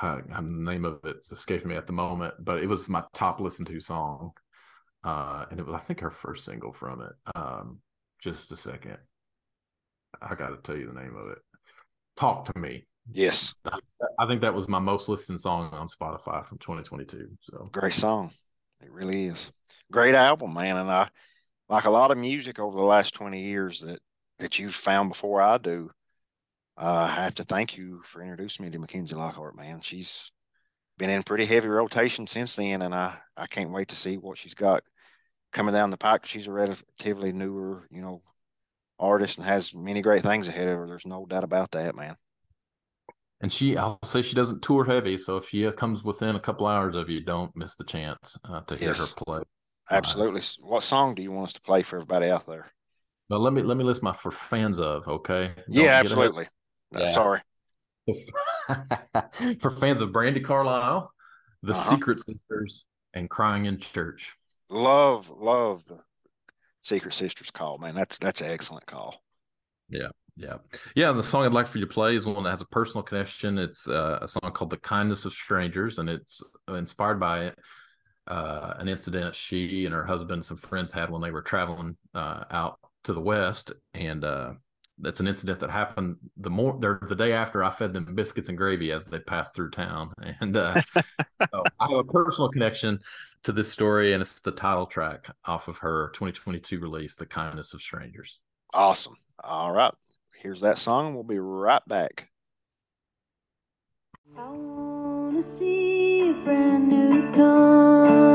[0.00, 3.40] uh, the name of it's escaping me at the moment, but it was my top
[3.40, 4.32] listened to song,
[5.04, 7.12] uh, and it was I think her first single from it.
[7.34, 7.78] Um,
[8.20, 8.98] just a second,
[10.20, 11.38] I got to tell you the name of it.
[12.16, 12.86] Talk to me.
[13.10, 13.54] Yes,
[14.18, 17.28] I think that was my most listened song on Spotify from 2022.
[17.40, 18.30] So great song.
[18.80, 19.50] It really is.
[19.90, 20.76] Great album, man.
[20.76, 21.08] And I
[21.68, 24.00] like a lot of music over the last 20 years that
[24.38, 25.90] that you've found before I do.
[26.76, 29.80] Uh, I have to thank you for introducing me to McKenzie Lockhart, man.
[29.80, 30.32] She's
[30.98, 34.38] been in pretty heavy rotation since then, and I, I can't wait to see what
[34.38, 34.82] she's got
[35.52, 36.26] coming down the pike.
[36.26, 38.22] She's a relatively newer, you know,
[38.98, 40.86] artist and has many great things ahead of her.
[40.86, 42.16] There's no doubt about that, man.
[43.40, 45.18] And she, I'll say she doesn't tour heavy.
[45.18, 48.60] So if she comes within a couple hours of you, don't miss the chance uh,
[48.62, 49.40] to hear yes, her play.
[49.90, 50.40] Absolutely.
[50.40, 52.66] Uh, what song do you want us to play for everybody out there?
[53.28, 55.08] But let me let me list my for fans of.
[55.08, 55.52] Okay.
[55.56, 56.46] Don't yeah, absolutely.
[56.94, 57.12] Yeah.
[57.12, 57.40] Sorry.
[59.60, 61.12] for fans of Brandi Carlile,
[61.62, 61.90] The uh-huh.
[61.90, 62.84] Secret Sisters,
[63.14, 64.34] and Crying in Church.
[64.68, 66.00] Love, love the
[66.80, 67.94] Secret Sisters call, man.
[67.94, 69.22] That's that's an excellent call.
[69.88, 70.08] Yeah.
[70.36, 70.56] Yeah.
[70.96, 71.12] Yeah.
[71.12, 73.58] The song I'd like for you to play is one that has a personal connection.
[73.58, 77.52] It's uh, a song called The Kindness of Strangers, and it's inspired by
[78.26, 81.96] uh, an incident she and her husband and some friends had when they were traveling
[82.14, 83.72] uh, out to the West.
[83.94, 84.52] And uh,
[84.98, 88.58] that's an incident that happened the more the day after I fed them biscuits and
[88.58, 90.12] gravy as they passed through town.
[90.40, 91.02] And uh, so
[91.78, 92.98] I have a personal connection
[93.44, 97.74] to this story, and it's the title track off of her 2022 release, "The Kindness
[97.74, 98.40] of Strangers."
[98.72, 99.14] Awesome.
[99.44, 99.92] All right,
[100.40, 101.14] here's that song.
[101.14, 102.30] We'll be right back.
[104.36, 108.32] I wanna see a brand new country.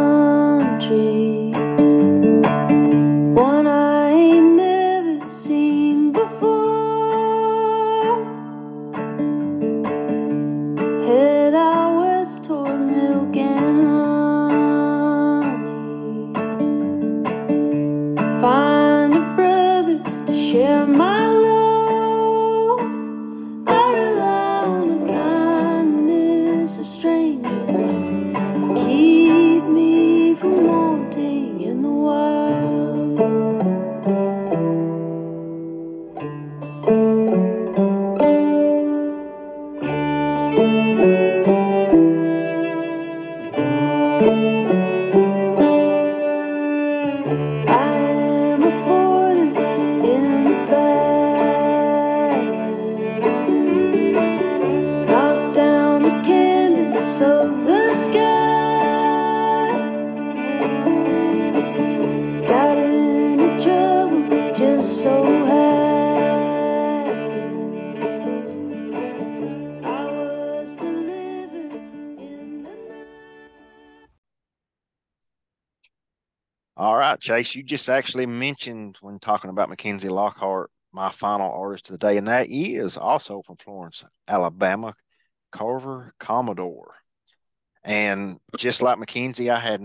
[77.28, 82.08] Chase, you just actually mentioned when talking about McKenzie Lockhart, my final artist of the
[82.08, 84.94] day, and that is also from Florence, Alabama,
[85.52, 86.96] Carver Commodore.
[87.84, 89.82] And just like McKenzie, I had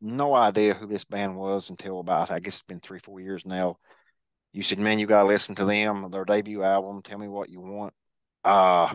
[0.00, 3.44] no idea who this band was until about, I guess it's been three, four years
[3.44, 3.78] now.
[4.52, 7.02] You said, man, you got to listen to them, their debut album.
[7.02, 7.94] Tell me what you want.
[8.44, 8.94] Uh,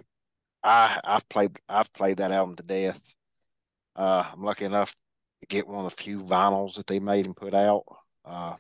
[0.63, 3.01] I, I've played, I've played that album to death.
[3.97, 4.95] Uh, I'm lucky enough
[5.47, 7.83] get one of the few vinyls that they made and put out.
[8.25, 8.55] Uh,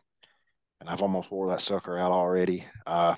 [0.79, 2.65] and I've almost wore that sucker out already.
[2.85, 3.15] Uh,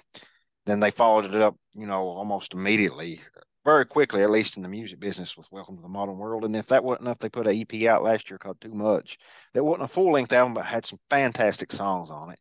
[0.66, 3.20] then they followed it up, you know, almost immediately,
[3.66, 6.44] very quickly, at least in the music business, with Welcome to the Modern World.
[6.44, 9.18] And if that wasn't enough, they put an EP out last year called Too Much.
[9.54, 12.40] That wasn't a full length album, but had some fantastic songs on it.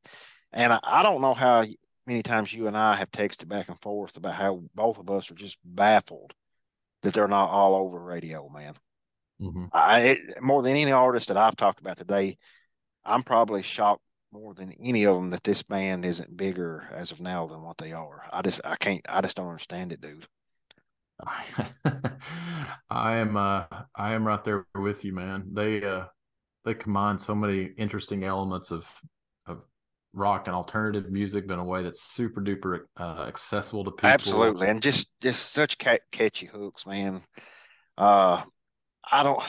[0.53, 1.65] And I, I don't know how
[2.07, 5.31] many times you and I have texted back and forth about how both of us
[5.31, 6.35] are just baffled
[7.03, 8.75] that they're not all over radio, man.
[9.43, 9.65] Mm-hmm.
[9.73, 12.39] I more than any artist that I've talked about today,
[13.05, 17.21] I'm probably shocked more than any of them that this band isn't bigger as of
[17.21, 18.23] now than what they are.
[18.33, 20.27] I just I can't I just don't understand it, dude.
[22.91, 23.65] I am uh
[23.95, 25.51] I am right there with you, man.
[25.53, 26.05] They uh
[26.65, 28.87] they combine so many interesting elements of
[29.47, 29.63] of
[30.13, 34.11] rock and alternative music, but in a way that's super duper uh, accessible to people.
[34.11, 37.23] Absolutely, and just just such catchy hooks, man.
[37.99, 38.43] Uh,
[39.11, 39.43] I don't.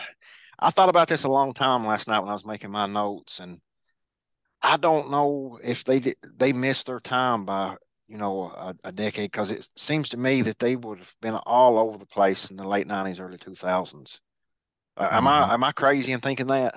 [0.59, 3.39] I thought about this a long time last night when I was making my notes,
[3.39, 3.59] and
[4.61, 7.75] I don't know if they did, they missed their time by
[8.07, 11.35] you know a, a decade because it seems to me that they would have been
[11.35, 14.21] all over the place in the late nineties, early two thousands.
[14.95, 15.51] Uh, am mm-hmm.
[15.51, 16.75] I am I crazy in thinking that?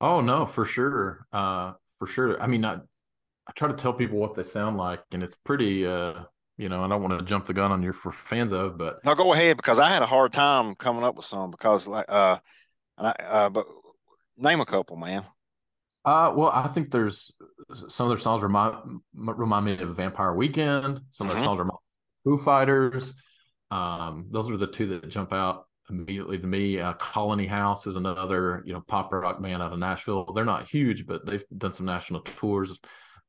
[0.00, 2.40] Oh no, for sure, uh, for sure.
[2.40, 2.74] I mean, I
[3.46, 6.22] I try to tell people what they sound like, and it's pretty uh,
[6.62, 9.04] you know, I don't want to jump the gun on you for fans of, but
[9.04, 12.06] no, go ahead because I had a hard time coming up with some because like
[12.08, 12.38] uh,
[12.96, 13.66] I, uh, but
[14.38, 15.24] name a couple, man.
[16.04, 17.32] Uh, well, I think there's
[17.74, 18.76] some of their songs remind
[19.12, 21.00] remind me of Vampire Weekend.
[21.10, 21.46] Some of their mm-hmm.
[21.46, 21.78] songs remind
[22.22, 23.14] Foo Fighters.
[23.72, 26.78] Um, those are the two that jump out immediately to me.
[26.78, 30.32] Uh, Colony House is another, you know, pop rock band out of Nashville.
[30.32, 32.78] They're not huge, but they've done some national tours.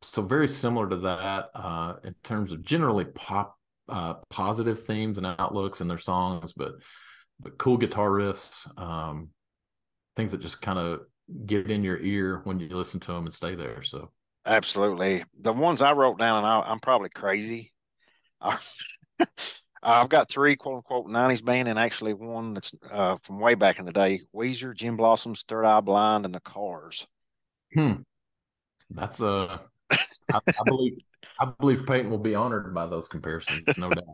[0.03, 3.57] So very similar to that uh, in terms of generally pop
[3.89, 6.73] uh, positive themes and outlooks in their songs, but
[7.39, 9.29] but cool guitar riffs, um,
[10.15, 11.01] things that just kind of
[11.45, 13.81] get in your ear when you listen to them and stay there.
[13.81, 14.11] So
[14.45, 17.71] absolutely, the ones I wrote down, and I, am probably crazy.
[19.85, 23.79] I've got three quote unquote '90s band, and actually one that's uh, from way back
[23.79, 27.07] in the day: Weezer, Gin Blossoms, Third Eye Blind, and the Cars.
[27.73, 28.01] Hmm,
[28.89, 29.61] that's a.
[30.31, 30.93] I, I believe
[31.39, 34.05] I believe Peyton will be honored by those comparisons, no doubt.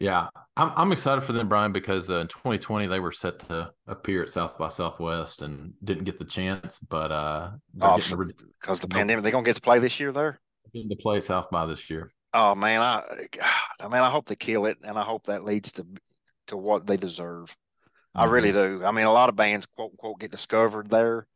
[0.00, 3.70] Yeah, I'm I'm excited for them, Brian, because uh, in 2020 they were set to
[3.86, 8.80] appear at South by Southwest and didn't get the chance, but uh, because oh, the,
[8.80, 10.40] the pandemic, they're gonna get to play this year there.
[10.72, 12.12] Getting to play South by this year.
[12.32, 13.02] Oh man, I,
[13.80, 15.86] I mean, I hope they kill it, and I hope that leads to
[16.46, 17.54] to what they deserve.
[18.16, 18.20] Mm-hmm.
[18.20, 18.82] I really do.
[18.82, 21.26] I mean, a lot of bands, quote unquote, get discovered there.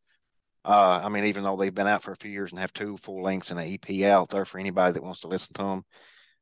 [0.64, 2.96] Uh, I mean, even though they've been out for a few years and have two
[2.96, 5.82] full lengths and an EP out there for anybody that wants to listen to them,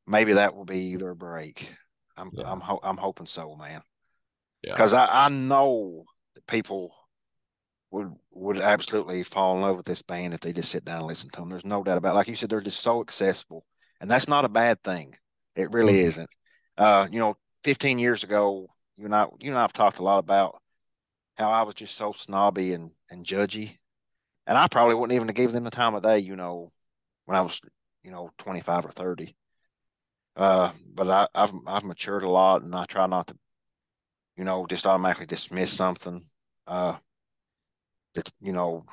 [0.06, 1.72] maybe that will be their break.
[2.16, 2.50] I'm yeah.
[2.50, 3.82] I'm ho- I'm hoping so, man.
[4.62, 4.74] Yeah.
[4.74, 6.04] Because I, I know
[6.34, 6.94] that people
[7.90, 11.06] would would absolutely fall in love with this band if they just sit down and
[11.06, 11.50] listen to them.
[11.50, 12.12] There's no doubt about.
[12.12, 12.16] It.
[12.16, 13.64] Like you said, they're just so accessible,
[14.00, 15.14] and that's not a bad thing.
[15.56, 16.08] It really mm-hmm.
[16.08, 16.30] isn't.
[16.78, 20.02] Uh, you know, 15 years ago, you and I, you and I have talked a
[20.02, 20.60] lot about
[21.36, 23.76] how I was just so snobby and and judgy,
[24.46, 26.18] and I probably wouldn't even have given them the time of day.
[26.18, 26.72] You know,
[27.26, 27.60] when I was,
[28.02, 29.36] you know, 25 or 30.
[30.36, 33.36] Uh, but I, I've I've matured a lot, and I try not to,
[34.36, 36.22] you know, just automatically dismiss something.
[36.66, 36.96] Uh,
[38.14, 38.84] that you know,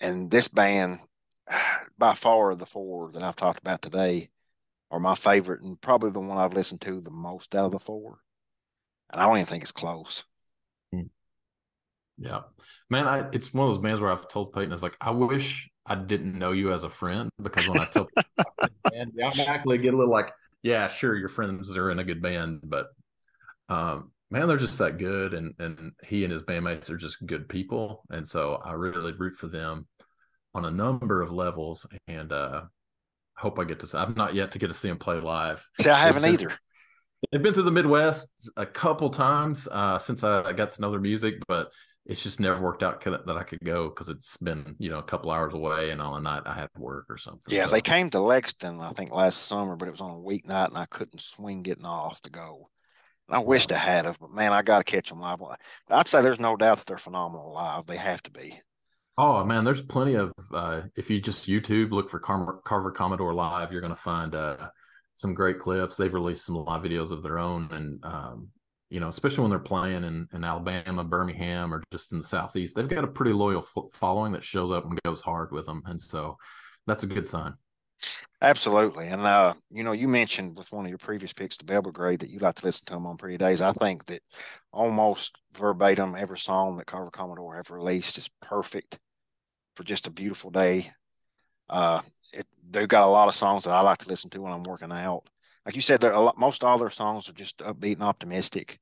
[0.00, 0.98] and this band,
[1.98, 4.30] by far the four that I've talked about today,
[4.90, 7.78] are my favorite, and probably the one I've listened to the most out of the
[7.78, 8.20] four.
[9.10, 10.24] And I don't even think it's close.
[12.20, 12.42] Yeah,
[12.90, 15.70] man, I, it's one of those bands where I've told Peyton, "It's like I wish
[15.86, 18.08] I didn't know you as a friend because when I tell
[18.94, 20.30] and I automatically get a little like,
[20.62, 22.88] yeah, sure, your friends are in a good band, but
[23.70, 27.48] um, man, they're just that good, and and he and his bandmates are just good
[27.48, 29.86] people, and so I really root for them
[30.54, 32.62] on a number of levels, and uh,
[33.36, 33.86] hope I get to.
[33.86, 35.66] See, I've not yet to get to see them play live.
[35.80, 36.52] See, I haven't either.
[37.30, 41.00] They've been to the Midwest a couple times uh, since I got to know their
[41.00, 41.68] music, but
[42.06, 45.02] it's just never worked out that I could go because it's been you know a
[45.02, 47.54] couple hours away and on a night I had work or something.
[47.54, 47.72] Yeah, so.
[47.72, 50.78] they came to Lexington I think last summer, but it was on a weeknight and
[50.78, 52.70] I couldn't swing getting off to go.
[53.28, 55.40] And I wished I had it, but man, I got to catch them live.
[55.88, 57.86] I'd say there's no doubt that they're phenomenal live.
[57.86, 58.60] They have to be.
[59.16, 60.32] Oh man, there's plenty of.
[60.52, 64.34] Uh, if you just YouTube look for Carver, Carver Commodore live, you're going to find
[64.34, 64.68] uh,
[65.14, 65.96] some great clips.
[65.96, 68.48] They've released some live videos of their own, and um,
[68.90, 72.74] you know, especially when they're playing in, in Alabama, Birmingham, or just in the Southeast,
[72.74, 75.82] they've got a pretty loyal following that shows up and goes hard with them.
[75.86, 76.36] And so
[76.86, 77.54] that's a good sign.
[78.42, 79.06] Absolutely.
[79.06, 82.20] And, uh, you know, you mentioned with one of your previous picks, the Belle Brigade,
[82.20, 83.60] that you like to listen to them on pretty days.
[83.60, 84.22] I think that
[84.72, 88.98] almost verbatim, every song that Carver Commodore have released is perfect
[89.76, 90.90] for just a beautiful day.
[91.68, 92.00] Uh,
[92.32, 94.64] it, they've got a lot of songs that I like to listen to when I'm
[94.64, 95.28] working out
[95.66, 98.78] like you said, a lot, most all their songs are just upbeat and optimistic,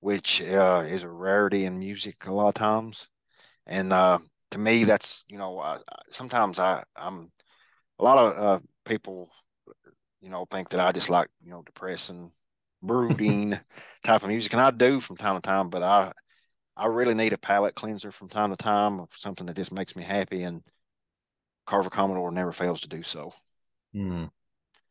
[0.00, 3.08] which uh, is a rarity in music a lot of times.
[3.66, 4.18] And uh,
[4.52, 5.78] to me, that's you know, uh,
[6.10, 7.30] sometimes I I'm
[7.98, 9.30] a lot of uh, people,
[10.20, 12.32] you know, think that I just like you know depressing,
[12.82, 13.58] brooding
[14.04, 15.70] type of music, and I do from time to time.
[15.70, 16.12] But I
[16.76, 19.96] I really need a palate cleanser from time to time of something that just makes
[19.96, 20.62] me happy, and
[21.66, 23.32] Carver Commodore never fails to do so.
[23.94, 24.30] Mm.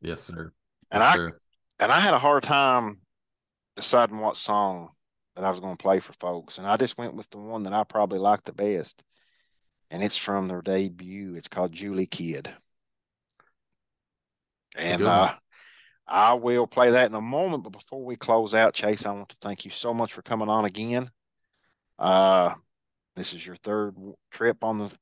[0.01, 0.51] Yes, sir.
[0.91, 1.15] And I
[1.79, 3.01] and I had a hard time
[3.75, 4.91] deciding what song
[5.35, 7.63] that I was going to play for folks, and I just went with the one
[7.63, 9.03] that I probably liked the best,
[9.91, 11.35] and it's from their debut.
[11.35, 12.49] It's called Julie Kidd,
[14.77, 15.33] and uh,
[16.07, 17.63] I will play that in a moment.
[17.63, 20.49] But before we close out, Chase, I want to thank you so much for coming
[20.49, 21.09] on again.
[21.97, 22.53] Uh,
[23.15, 23.95] this is your third
[24.31, 24.97] trip on the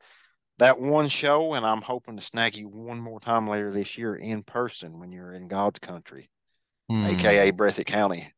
[0.60, 4.16] that one show, and I'm hoping to snag you one more time later this year
[4.16, 6.30] in person when you're in God's country,
[6.92, 7.08] mm.
[7.08, 8.32] aka Breathitt County,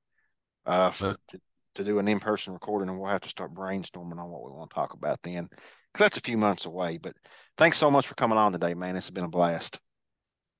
[0.65, 1.41] uh, for, to,
[1.75, 4.51] to do an in person recording, and we'll have to start brainstorming on what we
[4.51, 6.97] want to talk about then, because that's a few months away.
[6.97, 7.15] But
[7.57, 8.95] thanks so much for coming on today, man.
[8.95, 9.79] This has been a blast.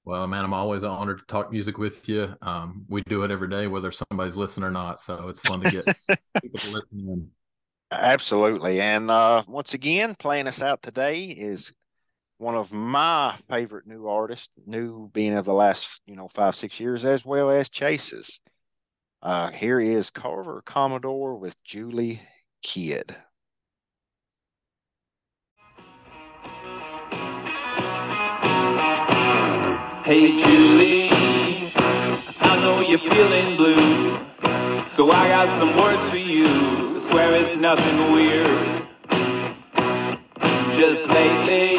[0.04, 2.36] Well, man, I'm always honored to talk music with you.
[2.44, 5.00] Um, we do it every day, whether somebody's listening or not.
[5.00, 5.84] So it's fun to get
[6.44, 7.28] people to listen in.
[8.00, 8.82] Absolutely.
[8.82, 11.74] And uh, once again, playing us out today is
[12.38, 16.80] one of my favorite new artists, new being of the last, you know, five, six
[16.80, 18.42] years, as well as Chase's.
[19.22, 22.22] Uh, here is Carver Commodore with Julie
[22.62, 23.16] Kidd.
[30.04, 31.10] Hey Julie,
[32.40, 34.20] I know you're feeling blue,
[34.96, 36.46] so I got some words for you.
[36.96, 38.88] I Swear it's nothing weird.
[40.72, 41.72] Just lately,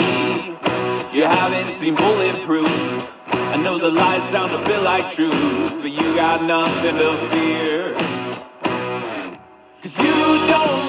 [1.16, 3.16] you haven't seen bulletproof.
[3.32, 7.94] I know the lies sound a bit like truth, but you got nothing to fear.
[9.80, 10.85] Cause you don't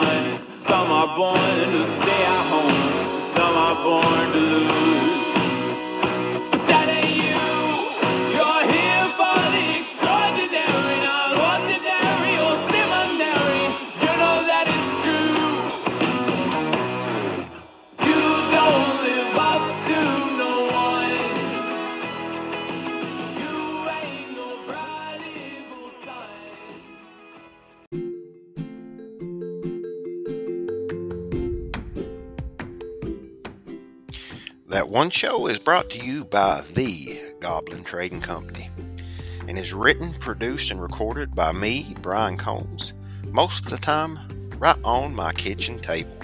[0.00, 4.25] run, some are born to stay at home, some are born
[34.96, 38.70] one show is brought to you by the Goblin Trading Company
[39.46, 42.94] and is written, produced, and recorded by me, Brian Combs,
[43.24, 44.18] most of the time
[44.56, 46.16] right on my kitchen table.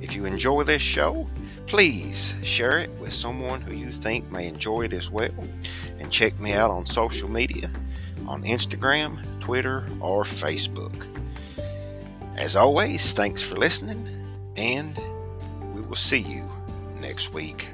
[0.00, 1.28] If you enjoy this show,
[1.66, 5.34] please share it with someone who you think may enjoy it as well.
[5.98, 7.68] And check me out on social media
[8.28, 11.04] on Instagram, Twitter, or Facebook.
[12.36, 14.06] As always, thanks for listening,
[14.56, 14.96] and
[15.74, 16.48] we will see you
[17.00, 17.70] next week.